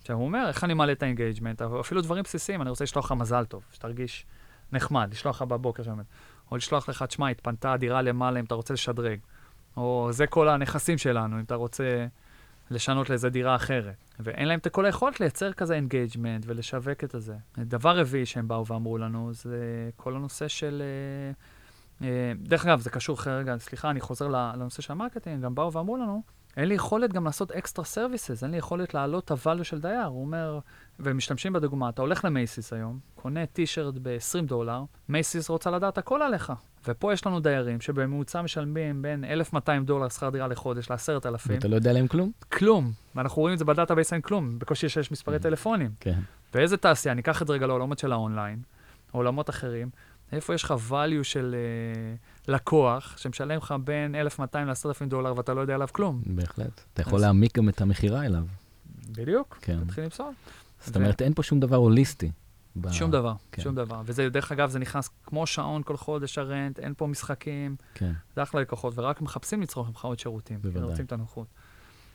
עכשיו, 0.00 0.16
הוא 0.16 0.24
אומר, 0.24 0.48
איך 0.48 0.64
אני 0.64 0.74
מעלה 0.74 0.92
את 0.92 1.02
ה 1.02 1.07
engagement? 1.07 1.62
אפילו 1.62 2.00
דברים 2.00 2.22
בסיסיים, 2.22 2.62
אני 2.62 2.70
רוצה 2.70 2.84
לשלוח 2.84 3.04
לך 3.04 3.12
מזל 3.12 3.44
טוב, 3.44 3.62
שתרגיש 3.72 4.26
נחמד, 4.72 5.08
לשלוח 5.12 5.36
לך 5.36 5.48
בבוקר 5.48 5.82
שם. 5.82 5.98
או 6.50 6.56
לשלוח 6.56 6.88
לך, 6.88 7.02
תשמע, 7.02 7.28
התפנתה 7.28 7.72
הדירה 7.72 8.02
למעלה 8.02 8.40
אם 8.40 8.44
אתה 8.44 8.54
רוצה 8.54 8.74
לשדרג. 8.74 9.18
או 9.76 10.08
זה 10.10 10.26
כל 10.26 10.48
הנכסים 10.48 10.98
שלנו, 10.98 11.36
אם 11.36 11.44
אתה 11.44 11.54
רוצה 11.54 12.06
לשנות 12.70 13.10
לאיזה 13.10 13.30
דירה 13.30 13.56
אחרת. 13.56 13.94
ואין 14.20 14.48
להם 14.48 14.58
את 14.58 14.68
כל 14.68 14.86
היכולת 14.86 15.20
לייצר 15.20 15.52
כזה 15.52 15.74
engagement 15.74 16.44
ולשווק 16.46 17.04
את 17.04 17.14
זה. 17.18 17.36
דבר 17.58 17.98
רביעי 17.98 18.26
שהם 18.26 18.48
באו 18.48 18.66
ואמרו 18.66 18.98
לנו, 18.98 19.30
זה 19.32 19.90
כל 19.96 20.16
הנושא 20.16 20.48
של... 20.48 20.82
אה, 22.02 22.08
אה, 22.08 22.32
דרך 22.42 22.66
אגב, 22.66 22.80
זה 22.80 22.90
קשור, 22.90 23.18
רגע, 23.26 23.58
סליחה, 23.58 23.90
אני 23.90 24.00
חוזר 24.00 24.28
לנושא 24.28 24.82
של 24.82 24.92
ה 24.92 24.97
marketing, 24.97 25.44
גם 25.44 25.54
באו 25.54 25.72
ואמרו 25.72 25.96
לנו, 25.96 26.22
אין 26.56 26.68
לי 26.68 26.74
יכולת 26.74 27.12
גם 27.12 27.24
לעשות 27.24 27.52
extra 27.52 27.84
services, 27.84 28.42
אין 28.42 28.50
לי 28.50 28.56
יכולת 28.56 28.94
להעלות 28.94 29.24
את 29.24 29.30
הvalue 29.30 29.64
של 29.64 29.80
דייר. 29.80 30.04
הוא 30.04 30.20
אומר, 30.20 30.58
ומשתמשים 31.00 31.52
בדוגמה, 31.52 31.88
אתה 31.88 32.02
הולך 32.02 32.24
למייסיס 32.24 32.72
היום, 32.72 32.98
קונה 33.14 33.46
טישרט 33.46 33.94
ב-20 34.02 34.46
דולר, 34.46 34.82
מייסיס 35.08 35.50
רוצה 35.50 35.70
לדעת 35.70 35.98
הכל 35.98 36.22
עליך. 36.22 36.52
ופה 36.88 37.12
יש 37.12 37.26
לנו 37.26 37.40
דיירים 37.40 37.80
שבממוצע 37.80 38.42
משלמים 38.42 39.02
בין 39.02 39.24
1,200 39.24 39.84
דולר 39.84 40.08
שכר 40.08 40.30
דירה 40.30 40.48
לחודש 40.48 40.90
ל-10,000. 40.90 41.48
ואתה 41.48 41.68
לא 41.68 41.76
יודע 41.76 41.90
עליהם 41.90 42.06
כלום? 42.06 42.30
כלום. 42.52 42.92
ואנחנו 43.14 43.42
רואים 43.42 43.54
את 43.54 43.58
זה 43.58 43.64
ב 43.64 43.69
database 43.69 44.12
אין 44.12 44.20
כלום, 44.20 44.58
בקושי 44.58 44.88
שיש 44.88 45.12
מספרי 45.12 45.38
טלפונים. 45.38 45.90
כן. 46.00 46.18
ואיזה 46.54 46.76
תעשייה, 46.76 47.14
ניקח 47.14 47.42
את 47.42 47.46
זה 47.46 47.52
רגע 47.52 47.66
לעולמות 47.66 47.98
של 47.98 48.12
האונליין, 48.12 48.58
עולמות 49.12 49.50
אחרים, 49.50 49.90
איפה 50.32 50.54
יש 50.54 50.64
לך 50.64 50.74
value 50.90 51.22
של 51.24 51.54
uh, 52.46 52.50
לקוח, 52.52 53.14
שמשלם 53.18 53.56
לך 53.58 53.74
בין 53.84 54.14
1,200 54.14 54.68
ל-10,000 54.68 55.04
דולר 55.08 55.36
ואתה 55.36 55.54
לא 55.54 55.60
יודע 55.60 55.74
עליו 55.74 55.88
כלום. 55.92 56.22
בהחלט. 56.26 56.80
אתה 56.94 57.02
יכול 57.02 57.14
אז- 57.14 57.22
להעמיק 57.22 57.56
גם 57.58 57.68
את 57.68 57.80
המכירה 57.80 58.24
אליו. 58.26 58.44
בדיוק, 59.12 59.58
כן. 59.62 59.84
תתחיל 59.84 60.04
למסור. 60.04 60.32
זאת 60.80 60.96
אומרת, 60.96 61.22
אין 61.22 61.34
פה 61.34 61.42
שום 61.42 61.60
דבר 61.60 61.76
הוליסטי. 61.76 62.30
ב- 62.80 62.90
שום 62.92 63.10
דבר, 63.10 63.32
כן. 63.52 63.62
שום 63.62 63.74
דבר. 63.74 64.02
וזה, 64.04 64.28
דרך 64.28 64.52
אגב, 64.52 64.70
זה 64.70 64.78
נכנס 64.78 65.10
כמו 65.26 65.46
שעון 65.46 65.82
כל 65.82 65.96
חודש 65.96 66.38
הרנט, 66.38 66.78
אין 66.78 66.94
פה 66.96 67.06
משחקים, 67.06 67.76
כן. 67.94 68.12
זה 68.36 68.42
אחלה 68.42 68.60
לקוחות, 68.60 68.94
ורק 68.96 69.20
מחפשים 69.20 69.62
לצרוך 69.62 69.88
ממך 69.88 70.04
עוד 70.04 70.18
שירותים. 70.18 70.58
בוודאי. 70.62 70.82
רוצים 70.82 71.04
את 71.04 71.12
הנוחות. 71.12 71.46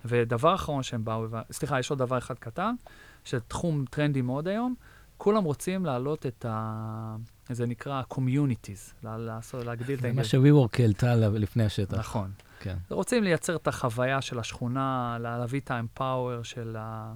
ודבר 0.05 0.55
אחרון 0.55 0.83
שהם 0.83 1.05
באו, 1.05 1.25
ו- 1.31 1.37
סליחה, 1.51 1.79
יש 1.79 1.89
עוד 1.89 1.99
דבר 1.99 2.17
אחד 2.17 2.35
קטן, 2.39 2.75
שתחום 3.25 3.85
טרנדי 3.89 4.21
מאוד 4.21 4.47
היום, 4.47 4.75
כולם 5.23 5.43
רוצים 5.43 5.85
להעלות 5.85 6.25
את 6.25 6.45
ה... 6.49 7.15
זה 7.49 7.65
נקרא 7.65 8.01
communities, 8.13 8.93
לעשות, 9.03 9.65
להגדיל 9.65 9.95
את 9.97 10.01
זה 10.01 10.13
מה. 10.13 10.23
ש-WeWork 10.23 10.79
העלתה 10.79 11.15
לפני 11.15 11.63
השטח. 11.65 11.97
נכון. 11.97 12.31
כן. 12.59 12.77
רוצים 12.89 13.23
לייצר 13.23 13.55
את 13.55 13.67
החוויה 13.67 14.21
של 14.21 14.39
השכונה, 14.39 15.17
לה- 15.19 15.37
להביא 15.37 15.59
את 15.59 15.71
האמפאוור 15.71 16.43
של, 16.43 16.75
ה... 16.79 17.13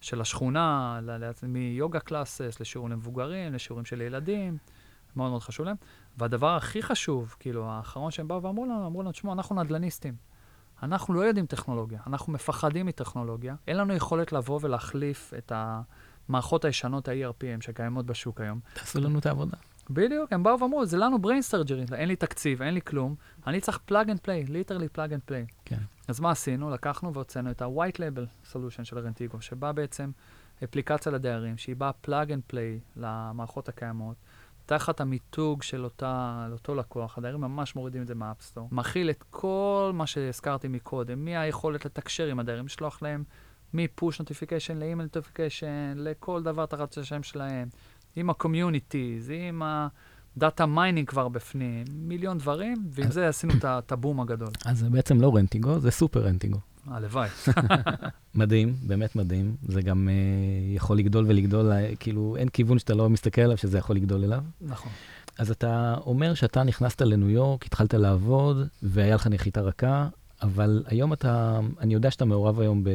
של 0.00 0.20
השכונה, 0.20 1.00
מיוגה 1.42 2.00
קלאסס 2.00 2.56
לשיעורים 2.60 2.92
למבוגרים, 2.92 3.52
לשיעורים 3.54 3.84
של 3.84 4.00
ילדים, 4.00 4.56
מאוד 5.16 5.30
מאוד 5.30 5.42
חשוב 5.42 5.66
להם. 5.66 5.76
והדבר 6.18 6.56
הכי 6.56 6.82
חשוב, 6.82 7.36
כאילו, 7.40 7.70
האחרון 7.70 8.10
שהם 8.10 8.28
באו 8.28 8.42
ואמרו 8.42 8.64
לנו, 8.64 8.86
אמרו 8.86 9.02
לנו, 9.02 9.12
תשמעו, 9.12 9.32
אנחנו 9.32 9.62
נדל"ניסטים. 9.62 10.14
אנחנו 10.82 11.14
לא 11.14 11.20
יודעים 11.20 11.46
טכנולוגיה, 11.46 12.00
אנחנו 12.06 12.32
מפחדים 12.32 12.86
מטכנולוגיה. 12.86 13.54
אין 13.68 13.76
לנו 13.76 13.94
יכולת 13.94 14.32
לבוא 14.32 14.58
ולהחליף 14.62 15.32
את 15.38 15.52
המערכות 16.28 16.64
הישנות, 16.64 17.08
ה-ERPM, 17.08 17.60
שקיימות 17.60 18.06
בשוק 18.06 18.40
היום. 18.40 18.60
תעשו 18.74 19.00
לנו 19.00 19.18
את 19.18 19.26
העבודה. 19.26 19.56
בדיוק, 19.90 20.32
הם 20.32 20.42
באו 20.42 20.60
ואמרו, 20.60 20.86
זה 20.86 20.96
לנו 20.96 21.16
brain 21.16 21.52
surgery, 21.52 21.94
אין 21.94 22.08
לי 22.08 22.16
תקציב, 22.16 22.62
אין 22.62 22.74
לי 22.74 22.82
כלום, 22.82 23.14
אני 23.46 23.60
צריך 23.60 23.80
plug 23.90 24.06
and 24.06 24.26
play, 24.26 24.48
literally 24.48 24.96
plug 24.96 25.10
and 25.10 25.30
play. 25.30 25.52
כן. 25.64 25.78
אז 26.08 26.20
מה 26.20 26.30
עשינו? 26.30 26.70
לקחנו 26.70 27.14
והוצאנו 27.14 27.50
את 27.50 27.62
ה-white 27.62 27.96
label 27.96 28.52
solution 28.52 28.84
של 28.84 28.98
רנטיגו, 28.98 29.40
שבה 29.40 29.72
בעצם 29.72 30.10
אפליקציה 30.64 31.12
לדיירים, 31.12 31.58
שהיא 31.58 31.76
באה 31.76 31.90
plug 32.06 32.28
and 32.28 32.52
play 32.52 32.96
למערכות 32.96 33.68
הקיימות, 33.68 34.16
תחת 34.66 35.00
המיתוג 35.00 35.62
של 35.62 35.84
אותה, 35.84 36.46
אותו 36.52 36.74
לקוח, 36.74 37.18
הדיירים 37.18 37.40
ממש 37.40 37.76
מורידים 37.76 38.02
את 38.02 38.06
זה 38.06 38.14
מה 38.14 38.24
App 38.24 38.38
Store, 38.38 38.68
מכיל 38.72 39.10
את 39.10 39.24
כל 39.30 39.90
מה 39.94 40.06
שהזכרתי 40.06 40.68
מקודם, 40.68 41.24
מהיכולת 41.24 41.84
לתקשר 41.84 42.26
עם 42.26 42.38
הדיירים, 42.38 42.66
לשלוח 42.66 43.02
להם 43.02 43.24
מ-push 43.74 44.14
notification 44.20 44.74
ל-email 44.74 45.16
notification, 45.16 45.64
לכל 45.96 46.42
דבר 46.42 46.66
תחת 46.66 46.98
השם 46.98 47.22
שלהם, 47.22 47.68
עם 48.16 48.30
ה-communities, 48.30 49.32
עם 49.48 49.62
ה-data 49.62 50.64
mining 50.76 51.06
כבר 51.06 51.28
בפנים, 51.28 51.84
מיליון 51.94 52.38
דברים, 52.38 52.76
ועם 52.90 53.10
זה 53.10 53.28
עשינו 53.28 53.54
את 53.58 53.64
ה- 53.64 53.80
הבום 53.90 54.20
הגדול. 54.20 54.48
אז 54.64 54.78
זה 54.78 54.90
בעצם 54.90 55.20
לא 55.20 55.36
רנטיגו, 55.36 55.78
זה 55.78 55.90
סופר 55.90 56.20
רנטיגו. 56.26 56.58
הלוואי. 56.86 57.28
מדהים, 58.34 58.74
באמת 58.82 59.16
מדהים. 59.16 59.56
זה 59.62 59.82
גם 59.82 60.08
אה, 60.08 60.14
יכול 60.74 60.98
לגדול 60.98 61.24
ולגדול, 61.28 61.72
אה, 61.72 61.96
כאילו 62.00 62.36
אין 62.38 62.48
כיוון 62.48 62.78
שאתה 62.78 62.94
לא 62.94 63.10
מסתכל 63.10 63.40
עליו 63.40 63.56
שזה 63.56 63.78
יכול 63.78 63.96
לגדול 63.96 64.24
אליו. 64.24 64.42
נכון. 64.60 64.92
אז 65.38 65.50
אתה 65.50 65.94
אומר 66.06 66.34
שאתה 66.34 66.62
נכנסת 66.62 67.02
לניו 67.02 67.30
יורק, 67.30 67.66
התחלת 67.66 67.94
לעבוד, 67.94 68.56
והיה 68.82 69.14
לך 69.14 69.26
נחיתה 69.26 69.60
רכה, 69.60 70.08
אבל 70.42 70.82
היום 70.86 71.12
אתה, 71.12 71.60
אני 71.80 71.94
יודע 71.94 72.10
שאתה 72.10 72.24
מעורב 72.24 72.60
היום 72.60 72.84
ב, 72.84 72.90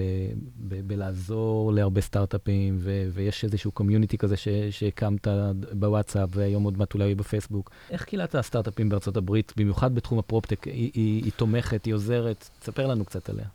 ב, 0.67 0.87
בלעזור 0.87 1.73
להרבה 1.73 2.01
סטארט-אפים, 2.01 2.77
ו, 2.79 3.07
ויש 3.13 3.43
איזשהו 3.43 3.71
קומיוניטי 3.71 4.17
כזה 4.17 4.37
ש, 4.37 4.47
שהקמת 4.71 5.27
בוואטסאפ, 5.71 6.29
והיום 6.31 6.63
עוד 6.63 6.77
מעט 6.77 6.93
אולי 6.93 7.15
בפייסבוק. 7.15 7.71
איך 7.91 8.03
קהילת 8.03 8.35
הסטארט-אפים 8.35 8.89
בארצות 8.89 9.17
הברית, 9.17 9.53
במיוחד 9.57 9.95
בתחום 9.95 10.19
הפרופטק, 10.19 10.63
היא, 10.63 10.91
היא, 10.93 11.23
היא 11.23 11.31
תומכת, 11.35 11.85
היא 11.85 11.93
עוזרת? 11.93 12.49
תספר 12.59 12.87
לנו 12.87 13.05
קצת 13.05 13.29
עליה. 13.29 13.45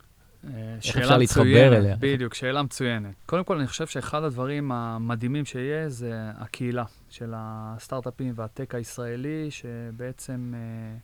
אה, 0.44 0.74
אפשר 0.78 1.18
להתחבר 1.18 1.76
אליה? 1.76 1.96
בדיוק, 2.00 2.34
שאלה 2.34 2.62
מצוינת. 2.62 3.14
קודם 3.26 3.44
כל, 3.44 3.58
אני 3.58 3.66
חושב 3.66 3.86
שאחד 3.86 4.22
הדברים 4.22 4.72
המדהימים 4.72 5.44
שיהיה 5.44 5.88
זה 5.88 6.12
הקהילה 6.36 6.84
של 7.10 7.32
הסטארט-אפים 7.36 8.32
והטק 8.36 8.74
הישראלי, 8.74 9.50
שבעצם 9.50 10.54
אה, 10.54 10.98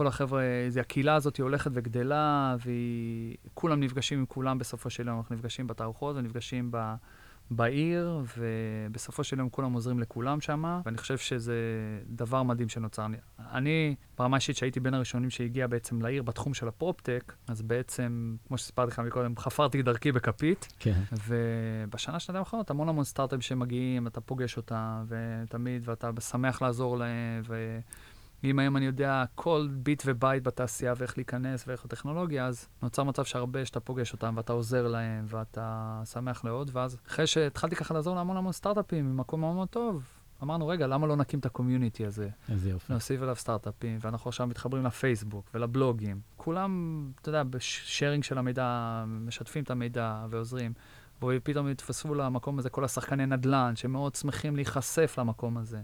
כל 0.00 0.06
החבר'ה, 0.06 0.42
זה, 0.68 0.80
הקהילה 0.80 1.14
הזאת 1.14 1.36
היא 1.36 1.44
הולכת 1.44 1.70
וגדלה, 1.74 2.56
וכולם 3.54 3.80
נפגשים 3.80 4.18
עם 4.18 4.26
כולם 4.26 4.58
בסופו 4.58 4.90
של 4.90 5.08
יום. 5.08 5.18
אנחנו 5.18 5.34
נפגשים 5.34 5.66
בתערוכות 5.66 6.16
ונפגשים 6.16 6.68
ב... 6.70 6.94
בעיר, 7.50 8.20
ובסופו 8.38 9.24
של 9.24 9.38
יום 9.38 9.48
כולם 9.48 9.72
עוזרים 9.72 10.00
לכולם 10.00 10.40
שם, 10.40 10.80
ואני 10.84 10.98
חושב 10.98 11.18
שזה 11.18 11.54
דבר 12.06 12.42
מדהים 12.42 12.68
שנוצר. 12.68 13.06
אני- 13.06 13.16
אני, 13.52 13.94
ברמה 14.18 14.36
אישית, 14.36 14.56
שהייתי 14.56 14.80
בין 14.80 14.94
הראשונים 14.94 15.30
שהגיע 15.30 15.66
בעצם 15.66 16.02
לעיר 16.02 16.22
בתחום 16.22 16.54
של 16.54 16.68
הפרופטק, 16.68 17.32
אז 17.48 17.62
בעצם, 17.62 18.36
כמו 18.48 18.58
שסיפרתי 18.58 18.90
לך 18.90 18.98
מקודם, 18.98 19.36
חפרתי 19.36 19.82
דרכי 19.82 20.12
בכפית, 20.12 20.72
כן. 20.78 21.00
ובשנה, 21.28 22.20
שנתיים 22.20 22.38
האחרונות, 22.40 22.70
המון 22.70 22.88
המון 22.88 23.04
סטארט-אפים 23.04 23.40
שמגיעים, 23.40 24.06
אתה 24.06 24.20
פוגש 24.20 24.56
אותם, 24.56 25.04
ותמיד, 25.08 25.82
ואתה 25.88 26.10
שמח 26.20 26.62
לעזור 26.62 26.98
להם, 26.98 27.42
ואם 28.44 28.58
היום 28.58 28.76
אני 28.76 28.86
יודע 28.86 29.24
כל 29.34 29.68
ביט 29.72 30.02
ובייט 30.06 30.42
בתעשייה 30.42 30.92
ואיך 30.96 31.18
להיכנס 31.18 31.64
ואיך 31.68 31.84
הטכנולוגיה, 31.84 32.46
אז 32.46 32.68
נוצר 32.82 33.04
מצב 33.04 33.24
שהרבה 33.24 33.64
שאתה 33.64 33.80
פוגש 33.80 34.12
אותם, 34.12 34.34
ואתה 34.36 34.52
עוזר 34.52 34.88
להם, 34.88 35.24
ואתה 35.28 36.02
שמח 36.04 36.44
מאוד, 36.44 36.70
ואז 36.72 36.96
אחרי 37.08 37.26
שהתחלתי 37.26 37.76
ככה 37.76 37.94
לעזור 37.94 38.16
להמון 38.16 38.36
המון 38.36 38.52
סטארט-אפים 38.52 39.12
ממקום 39.12 39.40
מאוד 39.40 39.54
מאוד 39.54 39.68
טוב, 39.68 40.04
אמרנו, 40.42 40.68
רגע, 40.68 40.86
למה 40.86 41.06
לא 41.06 41.16
נקים 41.16 41.38
את 41.38 41.46
ה 41.46 41.52
community 41.52 42.06
הזה? 42.06 42.28
איזה 42.48 42.70
יופי. 42.70 42.92
נוסיף 42.92 43.22
אליו 43.22 43.36
סטארט-אפים, 43.36 43.98
ואנחנו 44.00 44.28
עכשיו 44.28 44.46
מתחברים 44.46 44.84
לפייסבוק 44.84 45.50
ולבלוגים. 45.54 46.20
כולם, 46.36 47.02
אתה 47.20 47.28
יודע, 47.28 47.42
ב 47.42 47.52
sharing 47.52 48.24
של 48.24 48.38
המידע, 48.38 49.04
משתפים 49.06 49.62
את 49.62 49.70
המידע 49.70 50.26
ועוזרים. 50.30 50.72
ופתאום 51.22 51.68
יתפסו 51.68 52.14
למקום 52.14 52.58
הזה 52.58 52.70
כל 52.70 52.84
השחקני 52.84 53.26
נדל"ן, 53.26 53.72
שמאוד 53.76 54.14
שמחים 54.14 54.56
להיחשף 54.56 55.14
למקום 55.18 55.56
הזה. 55.56 55.80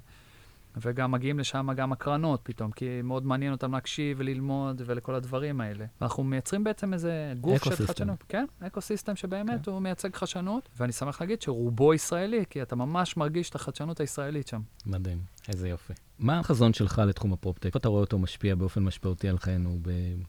וגם 0.83 1.11
מגיעים 1.11 1.39
לשם 1.39 1.69
גם 1.77 1.93
הקרנות 1.93 2.41
פתאום, 2.43 2.71
כי 2.71 3.03
מאוד 3.05 3.27
מעניין 3.27 3.53
אותם 3.53 3.73
להקשיב 3.73 4.17
וללמוד 4.21 4.83
ולכל 4.87 5.15
הדברים 5.15 5.61
האלה. 5.61 5.85
ואנחנו 6.01 6.25
מייצרים 6.25 6.65
בעצם 6.65 6.93
איזה 6.93 7.33
גוף 7.41 7.65
של. 7.65 7.87
חדשנות. 7.87 8.25
כן, 8.29 8.45
ecosystem 8.61 9.17
שבאמת 9.17 9.65
כן. 9.65 9.71
הוא 9.71 9.81
מייצג 9.81 10.15
חדשנות, 10.15 10.69
ואני 10.79 10.93
שמח 10.93 11.21
להגיד 11.21 11.43
שרובו 11.43 11.95
ישראלי, 11.95 12.45
כי 12.51 12.63
אתה 12.63 12.77
ממש 12.77 13.17
מרגיש 13.17 13.51
את 13.51 13.55
החדשנות 13.55 14.01
הישראלית 14.01 14.49
שם. 14.49 14.61
מדהים, 14.87 15.19
איזה 15.49 15.69
יופי. 15.69 15.93
מה 16.19 16.39
החזון 16.39 16.73
שלך 16.73 17.03
לתחום 17.07 17.33
הפרופטק? 17.33 17.67
איפה 17.67 17.79
אתה 17.79 17.89
רואה 17.89 18.01
אותו 18.01 18.19
משפיע 18.19 18.55
באופן 18.55 18.83
משמעותי 18.83 19.29
על 19.29 19.39
חיינו 19.39 19.79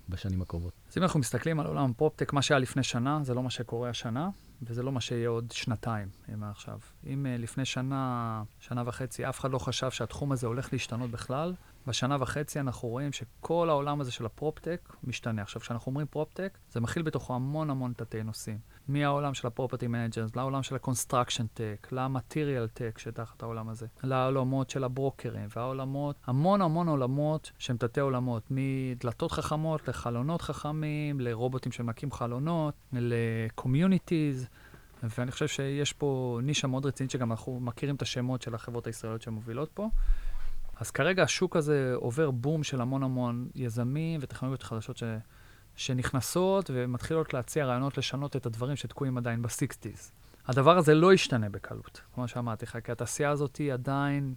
בשנים 0.09 0.41
הקרובות? 0.41 0.73
אז 0.91 0.97
אם 0.97 1.03
אנחנו 1.03 1.19
מסתכלים 1.19 1.59
על 1.59 1.65
עולם 1.65 1.91
הפרופטק, 1.91 2.33
מה 2.33 2.41
שהיה 2.41 2.59
לפני 2.59 2.83
שנה, 2.83 3.19
זה 3.23 3.33
לא 3.33 3.43
מה 3.43 3.49
שקורה 3.49 3.89
השנה, 3.89 4.29
וזה 4.61 4.83
לא 4.83 4.91
מה 4.91 5.01
שיהיה 5.01 5.29
עוד 5.29 5.51
שנתיים, 5.51 6.07
אם 6.33 6.43
עכשיו. 6.43 6.79
אם 7.05 7.25
uh, 7.25 7.41
לפני 7.41 7.65
שנה, 7.65 8.43
שנה 8.59 8.83
וחצי, 8.85 9.29
אף 9.29 9.39
אחד 9.39 9.51
לא 9.51 9.57
חשב 9.57 9.91
שהתחום 9.91 10.31
הזה 10.31 10.47
הולך 10.47 10.73
להשתנות 10.73 11.11
בכלל, 11.11 11.53
בשנה 11.87 12.17
וחצי 12.19 12.59
אנחנו 12.59 12.89
רואים 12.89 13.11
שכל 13.13 13.69
העולם 13.69 14.01
הזה 14.01 14.11
של 14.11 14.25
הפרופטק 14.25 14.93
משתנה. 15.03 15.41
עכשיו, 15.41 15.61
כשאנחנו 15.61 15.89
אומרים 15.89 16.07
פרופטק, 16.07 16.57
זה 16.71 16.79
מכיל 16.79 17.03
בתוכו 17.03 17.35
המון 17.35 17.69
המון 17.69 17.93
תתי 17.97 18.23
נושאים. 18.23 18.59
מהעולם 18.87 19.33
של 19.33 19.47
ה 19.47 19.52
property 19.52 19.87
managers, 19.87 20.35
לעולם 20.35 20.63
של 20.63 20.75
ה 20.75 20.81
construction 20.81 21.47
tech, 21.47 21.87
ל 21.91 22.00
material 22.00 22.67
tech 22.67 22.97
שתחת 22.97 23.43
העולם 23.43 23.69
הזה, 23.69 23.87
לעולמות 24.03 24.69
של 24.69 24.83
הברוקרים, 24.83 25.47
והעולמות, 25.55 26.15
המון 26.25 26.61
המון 26.61 26.87
עולמות 26.87 27.51
שהם 27.57 27.77
תתי 27.77 27.99
עולמות, 27.99 28.43
מדלתות 28.49 29.31
חכמות 29.31 29.87
לחלונות 29.87 30.41
חכמים, 30.41 31.19
לרובוטים 31.19 31.71
שמנקים 31.71 32.11
חלונות, 32.11 32.73
ל 32.93 33.05
communities. 33.05 34.47
ואני 35.03 35.31
חושב 35.31 35.47
שיש 35.47 35.93
פה 35.93 36.39
נישה 36.43 36.67
מאוד 36.67 36.85
רצינית, 36.85 37.11
שגם 37.11 37.31
אנחנו 37.31 37.59
מכירים 37.59 37.95
את 37.95 38.01
השמות 38.01 38.41
של 38.41 38.55
החברות 38.55 38.87
הישראליות 38.87 39.21
שמובילות 39.21 39.69
פה. 39.73 39.89
אז 40.79 40.91
כרגע 40.91 41.23
השוק 41.23 41.55
הזה 41.55 41.93
עובר 41.95 42.31
בום 42.31 42.63
של 42.63 42.81
המון 42.81 43.03
המון 43.03 43.47
יזמים 43.55 44.19
וטכנולוגיות 44.23 44.63
חדשות 44.63 44.97
ש... 44.97 45.03
שנכנסות 45.75 46.69
ומתחילות 46.73 47.33
להציע 47.33 47.65
רעיונות 47.65 47.97
לשנות 47.97 48.35
את 48.35 48.45
הדברים 48.45 48.75
שתקועים 48.75 49.17
עדיין 49.17 49.41
ב-60's. 49.41 50.11
הדבר 50.47 50.77
הזה 50.77 50.93
לא 50.93 51.13
ישתנה 51.13 51.49
בקלות, 51.49 52.01
כמו 52.15 52.27
שאמרתי 52.27 52.65
לך, 52.65 52.77
כי 52.83 52.91
התעשייה 52.91 53.29
הזאת 53.29 53.55
היא 53.55 53.73
עדיין, 53.73 54.33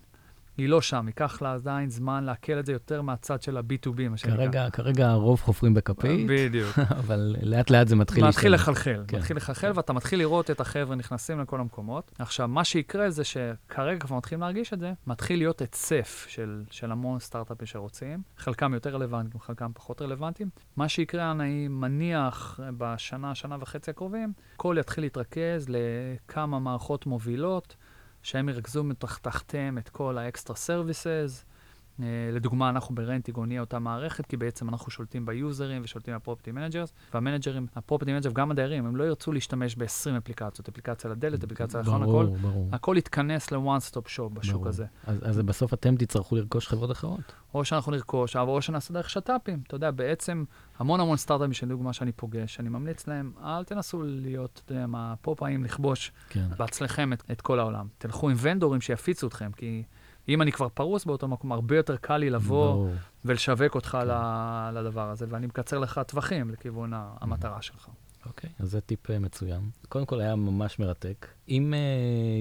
היא 0.60 0.68
לא 0.68 0.80
שם, 0.80 1.04
ייקח 1.06 1.42
לה 1.42 1.52
עדיין 1.52 1.90
זמן 1.90 2.24
לעכל 2.24 2.58
את 2.58 2.66
זה 2.66 2.72
יותר 2.72 3.02
מהצד 3.02 3.42
של 3.42 3.56
ה-B2B, 3.56 4.08
מה 4.10 4.16
שנקרא. 4.16 4.36
כרגע, 4.36 4.70
כרגע 4.70 5.08
הרוב 5.08 5.40
חופרים 5.40 5.74
בכפית, 5.74 6.26
בדיוק. 6.28 6.78
אבל 7.00 7.36
לאט 7.42 7.70
לאט 7.70 7.88
זה 7.88 7.96
מתחיל 7.96 8.24
מתחיל. 8.24 8.54
לחלחל, 8.54 9.04
כן. 9.08 9.16
מתחיל 9.16 9.36
לחלחל, 9.36 9.72
ואתה 9.74 9.92
מתחיל 9.92 10.18
לראות 10.18 10.50
את 10.50 10.60
החבר'ה 10.60 10.96
נכנסים 10.96 11.40
לכל 11.40 11.60
המקומות. 11.60 12.12
עכשיו, 12.18 12.48
מה 12.48 12.64
שיקרה 12.64 13.10
זה 13.10 13.24
שכרגע 13.24 14.00
כבר 14.00 14.16
מתחילים 14.16 14.40
להרגיש 14.40 14.72
את 14.72 14.80
זה, 14.80 14.92
מתחיל 15.06 15.38
להיות 15.38 15.60
היצף 15.60 16.26
של, 16.28 16.62
של 16.70 16.92
המון 16.92 17.18
סטארט-אפים 17.18 17.66
שרוצים, 17.66 18.22
חלקם 18.38 18.74
יותר 18.74 18.94
רלוונטיים, 18.94 19.40
חלקם 19.40 19.70
פחות 19.74 20.02
רלוונטיים. 20.02 20.48
מה 20.76 20.88
שיקרה, 20.88 21.30
אני 21.30 21.68
מניח, 21.68 22.60
בשנה, 22.78 23.34
שנה 23.34 23.56
וחצי 23.60 23.90
הקרובים, 23.90 24.32
הכל 24.54 24.76
יתחיל 24.80 25.04
להתרכז 25.04 25.66
לכמה 25.68 26.58
מערכות 26.58 27.06
מובילות, 27.06 27.76
שהם 28.22 28.48
ירכזו 28.48 28.84
מתח- 28.84 29.18
תחתיהם 29.18 29.78
את 29.78 29.88
כל 29.88 30.18
ה 30.18 30.25
extra 30.25 30.56
services. 30.56 31.44
אה, 32.02 32.30
לדוגמה, 32.32 32.68
אנחנו 32.68 32.94
ב 32.94 33.01
Rentigo 33.01 33.46
נהיה 33.46 33.60
אותה 33.60 33.78
מערכת, 33.78 34.26
כי 34.26 34.36
בעצם 34.36 34.68
אנחנו 34.68 34.90
שולטים 34.90 35.26
ביוזרים 35.26 35.82
ושולטים 35.84 36.14
ב 36.14 36.18
property 36.18 36.52
managers, 36.52 36.92
והמנג'רים, 37.14 37.66
ה 37.76 37.80
property 37.80 38.12
manager 38.12 38.30
וגם 38.30 38.50
הדיירים, 38.50 38.86
הם 38.86 38.96
לא 38.96 39.04
ירצו 39.04 39.32
להשתמש 39.32 39.76
ב-20 39.76 40.18
אפליקציות, 40.18 40.68
אפליקציה 40.68 41.10
לדלת, 41.10 41.44
אפליקציה 41.44 41.80
לחלון, 41.80 42.02
הכל, 42.02 42.26
ברור. 42.40 42.68
הכל 42.72 42.94
יתכנס 42.98 43.52
ל-one 43.52 43.90
stop 43.90 44.16
shop 44.16 44.28
בשוק 44.32 44.54
ברור. 44.54 44.68
הזה. 44.68 44.84
אז, 45.06 45.18
אז 45.28 45.38
בסוף 45.38 45.74
אתם 45.74 45.96
תצטרכו 45.96 46.36
לרכוש 46.36 46.68
חברות 46.68 46.90
אחרות. 46.90 47.32
או 47.54 47.64
שאנחנו 47.64 47.92
נרכוש, 47.92 48.36
או 48.36 48.62
שנעשה 48.62 48.94
דרך 48.94 49.10
שת"פים. 49.10 49.62
אתה 49.66 49.76
יודע, 49.76 49.90
בעצם 49.90 50.44
המון 50.78 51.00
המון 51.00 51.16
סטארט-אפים 51.16 51.52
שלדוגמה 51.52 51.92
שאני 51.92 52.12
פוגש, 52.12 52.60
אני 52.60 52.68
ממליץ 52.68 53.06
להם, 53.06 53.32
אל 53.44 53.64
תנסו 53.64 54.02
להיות, 54.02 54.62
אתה 54.64 54.72
יודע, 54.72 54.86
מה, 54.86 55.14
פופאים 55.20 55.64
לכבוש 55.64 56.12
כן. 56.28 56.46
בעצמכם 56.56 57.12
את, 57.12 57.22
את 57.30 57.40
כל 57.40 57.58
העולם. 57.58 57.86
תלכו 57.98 58.30
עם 58.30 58.36
ונדורים 58.40 58.80
שיפיצו 58.80 59.26
אתכם, 59.26 59.52
כי 59.52 59.82
אם 60.28 60.42
אני 60.42 60.52
כבר 60.52 60.68
פרוס 60.68 61.04
באותו 61.04 61.28
מקום, 61.28 61.52
הרבה 61.52 61.76
יותר 61.76 61.96
קל 61.96 62.16
לי 62.16 62.30
לבוא 62.30 62.72
ברור. 62.72 62.90
ולשווק 63.24 63.74
אותך 63.74 63.88
כן. 64.00 64.74
לדבר 64.74 65.10
הזה, 65.10 65.26
ואני 65.28 65.46
מקצר 65.46 65.78
לך 65.78 66.00
טווחים 66.06 66.50
לכיוון 66.50 66.92
ה- 66.94 67.10
המטרה 67.20 67.62
שלך. 67.62 67.88
אוקיי, 68.26 68.50
אז 68.58 68.70
זה 68.70 68.80
טיפ 68.80 69.10
אה, 69.10 69.18
מצוין. 69.18 69.60
קודם 69.88 70.06
כל 70.06 70.20
היה 70.20 70.36
ממש 70.36 70.78
מרתק. 70.78 71.26
אם 71.48 71.74
אה, 71.74 71.78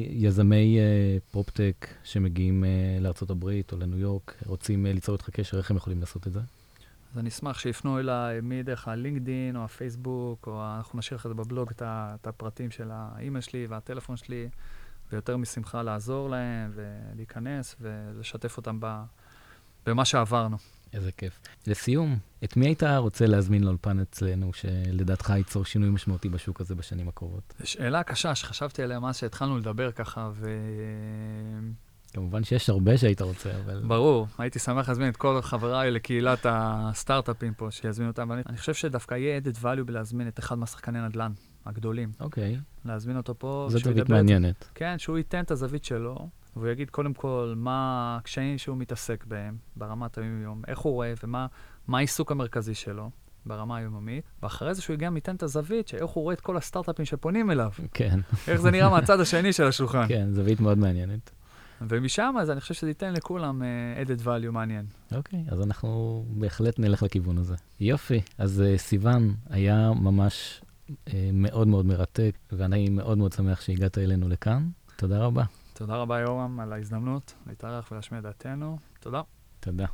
יזמי 0.10 0.78
אה, 0.80 0.84
פרופטק 1.32 1.88
שמגיעים 2.04 2.64
לארצות 3.02 3.30
הברית 3.30 3.72
או 3.72 3.78
לניו 3.78 3.98
יורק 4.00 4.36
רוצים 4.46 4.86
אה, 4.86 4.94
ליצור 4.94 5.16
איתך 5.16 5.30
קשר, 5.30 5.58
איך 5.58 5.72
הם 5.72 5.78
יכולים 5.78 6.00
לעשות 6.00 6.28
את 6.28 6.34
זה? 6.34 6.40
אז 7.14 7.20
אני 7.20 7.30
אשמח 7.30 7.60
שיפנו 7.60 8.00
אליי 8.00 8.40
מדרך 8.44 8.88
הלינקדין 8.88 9.56
או 9.56 9.64
הפייסבוק, 9.64 10.48
או 10.48 10.62
אנחנו 10.78 11.00
נשאיר 11.00 11.18
לך 11.18 11.26
את 11.26 11.30
זה 11.30 11.36
בבלוג, 11.36 11.70
את, 11.70 11.82
ה- 11.82 12.16
את 12.22 12.28
הפרטים 12.28 12.72
של 12.72 12.90
האימייל 12.92 13.42
שלי 13.42 13.66
והטלפון 13.70 14.18
שלי, 14.18 14.50
ויותר 15.12 15.38
משמחה 15.38 15.84
לעזור 15.84 16.30
להם 16.30 16.72
ולהיכנס 16.74 17.76
ולשתף 17.82 18.58
אותם 18.58 18.78
ב, 18.80 19.04
במה 19.86 20.06
שעברנו. 20.06 20.58
איזה 20.94 21.12
כיף. 21.12 21.40
לסיום, 21.68 22.18
את 22.44 22.58
מי 22.58 22.66
היית 22.66 22.84
רוצה 22.84 23.26
להזמין 23.26 23.64
לאולפן 23.64 24.00
אצלנו, 24.00 24.54
שלדעתך 24.54 25.30
ייצור 25.30 25.66
שינוי 25.66 25.90
משמעותי 25.90 26.30
בשוק 26.30 26.62
הזה 26.62 26.76
בשנים 26.76 27.08
הקרובות? 27.08 27.54
שאלה 27.64 28.04
קשה 28.04 28.36
שחשבתי 28.36 28.84
עליה 28.84 29.00
מאז 29.00 29.18
שהתחלנו 29.18 29.58
לדבר 29.58 29.92
ככה, 29.92 30.30
כמובן 32.14 32.44
שיש 32.44 32.70
הרבה 32.70 32.98
שהיית 32.98 33.22
רוצה, 33.22 33.52
אבל... 33.66 33.82
וברור, 33.84 34.28
הייתי 34.38 34.60
שמח 34.60 34.90
להזמין 34.90 35.10
את 35.10 35.18
כל 35.18 35.42
חבריי 35.42 35.92
לקהילת 35.92 36.46
הסטארט-אפים 36.50 37.54
פה, 37.54 37.72
שיזמינו 37.72 38.12
אותם, 38.12 38.30
ואני 38.30 38.42
אני 38.50 38.58
חושב 38.58 38.74
שדווקא 38.74 39.16
יהיה 39.16 39.40
added 39.40 39.58
value 39.64 39.84
בלהזמין 39.86 40.28
את 40.28 40.40
אחד 40.40 40.58
מהשחקני 40.58 41.02
נדל"ן 41.02 41.32
הגדולים. 41.66 42.12
אוקיי, 42.20 42.58
להזמין 42.86 43.18
אותו 43.18 43.36
פה, 43.38 43.68
שהוא 43.70 43.82
זווית 43.82 43.98
ידבר- 43.98 44.16
מעניינת. 44.16 44.70
כן, 44.76 44.96
שהוא 44.98 45.18
ייתן 45.18 45.44
את 45.44 45.52
הזווית 45.52 45.86
שלו, 45.86 46.30
והוא 46.56 46.68
יגיד 46.68 46.90
קודם 46.90 47.14
כל 47.14 47.54
מה 47.58 48.18
הקשיים 48.20 48.58
שהוא 48.58 48.78
מתעסק 48.78 49.26
בהם 49.26 49.58
ברמת 49.76 50.18
היום-יום, 50.18 50.62
איך 50.68 50.80
הוא 50.80 50.94
רואה 50.94 51.14
ומה 51.24 51.48
מה 51.88 51.98
העיסוק 51.98 52.32
המרכזי 52.32 52.74
שלו 52.76 53.10
ברמה 53.46 53.78
היוממית, 53.78 54.24
ואחרי 54.44 54.74
זה 54.74 54.82
שהוא 54.82 54.96
גם 54.96 55.16
ייתן 55.16 55.36
את 55.36 55.44
הזווית 55.44 55.88
של 55.88 55.98
איך 55.98 56.10
הוא 56.10 56.24
רואה 56.24 56.34
את 56.34 56.42
כל 56.42 56.58
הסטארט-אפים 56.58 57.06
שפונים 57.06 57.52
אליו, 57.52 57.72
כן, 57.94 58.20
איך 58.48 58.62
זה 58.62 58.72
נראה 58.72 58.90
מהצד 58.90 59.20
השני 59.20 59.54
של 59.54 59.64
השולחן. 59.64 60.08
כן, 60.08 60.28
זווית 60.34 60.60
מאוד 60.60 60.78
מעניינת. 60.78 61.32
ומשם 61.82 62.36
אז 62.40 62.50
אני 62.52 62.62
חושב 62.62 62.74
שזה 62.74 62.90
ייתן 62.90 63.14
לכולם 63.14 63.62
uh, 63.62 63.66
added 64.08 64.26
value 64.26 64.52
מעניין. 64.52 64.86
אוקיי, 65.16 65.44
אז 65.48 65.62
אנחנו 65.62 66.24
בהחלט 66.30 66.80
נלך 66.80 67.04
לכיוון 67.04 67.38
הזה. 67.38 67.56
יופי, 67.80 68.22
אז 68.38 68.64
uh, 68.76 68.78
סיוון 68.78 69.36
היה 69.50 69.92
ממש 70.02 70.62
מאוד 71.34 71.68
מאוד 71.68 71.86
מרתק, 71.86 72.38
ואני 72.52 72.90
מאוד 72.90 73.18
מאוד 73.18 73.34
שמח 73.34 73.62
שהגעת 73.62 73.98
אלינו 73.98 74.30
לכאן. 74.30 74.70
תודה 74.98 75.20
רבה. 75.20 75.44
תודה 75.74 75.96
רבה, 75.96 76.20
יורם, 76.20 76.60
על 76.60 76.74
ההזדמנות 76.74 77.34
להתארח 77.48 77.92
ולהשמיע 77.92 78.22
דעתנו. 78.22 78.78
תודה. 79.00 79.22
תודה. 79.60 79.86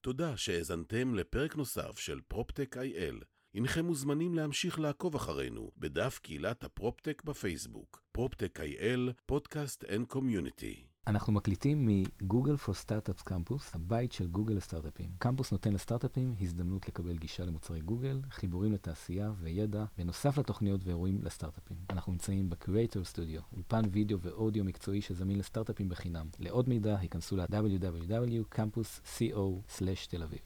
תודה 0.00 0.36
שהאזנתם 0.36 1.14
לפרק 1.14 1.56
נוסף 1.56 1.98
של 1.98 2.20
PropTech 2.28 2.76
IL. 2.76 3.20
הנכם 3.54 3.84
מוזמנים 3.84 4.34
להמשיך 4.34 4.80
לעקוב 4.80 5.14
אחרינו 5.14 5.70
בדף 5.76 6.18
קהילת 6.22 6.64
הפרופטק 6.64 7.22
בפייסבוק. 7.24 8.02
PropTech 8.12 8.60
IL, 8.60 9.12
podcast 9.26 9.84
and 9.84 10.06
community. 10.08 10.84
אנחנו 11.06 11.32
מקליטים 11.32 11.88
מ 11.88 11.97
Google 11.97 12.54
for 12.54 12.72
Startups 12.86 13.22
Campus, 13.24 13.74
הבית 13.74 14.12
של 14.12 14.26
גוגל 14.26 14.54
לסטארט-אפים. 14.54 15.10
קמפוס 15.18 15.52
נותן 15.52 15.72
לסטארט-אפים 15.72 16.34
הזדמנות 16.40 16.88
לקבל 16.88 17.16
גישה 17.16 17.44
למוצרי 17.44 17.80
גוגל, 17.80 18.20
חיבורים 18.30 18.72
לתעשייה 18.72 19.32
וידע, 19.40 19.84
בנוסף 19.98 20.38
לתוכניות 20.38 20.80
ואירועים 20.84 21.18
לסטארט-אפים. 21.22 21.76
אנחנו 21.90 22.12
נמצאים 22.12 22.50
ב-Creator 22.50 23.14
Studio, 23.14 23.42
אולפן 23.52 23.82
וידאו 23.90 24.20
ואודיו 24.20 24.64
מקצועי 24.64 25.00
שזמין 25.00 25.38
לסטארט-אפים 25.38 25.88
בחינם. 25.88 26.26
לעוד 26.38 26.68
מידע, 26.68 26.98
היכנסו 26.98 27.36
ל-www.campus.co/תל 27.36 30.22
אביב. 30.22 30.40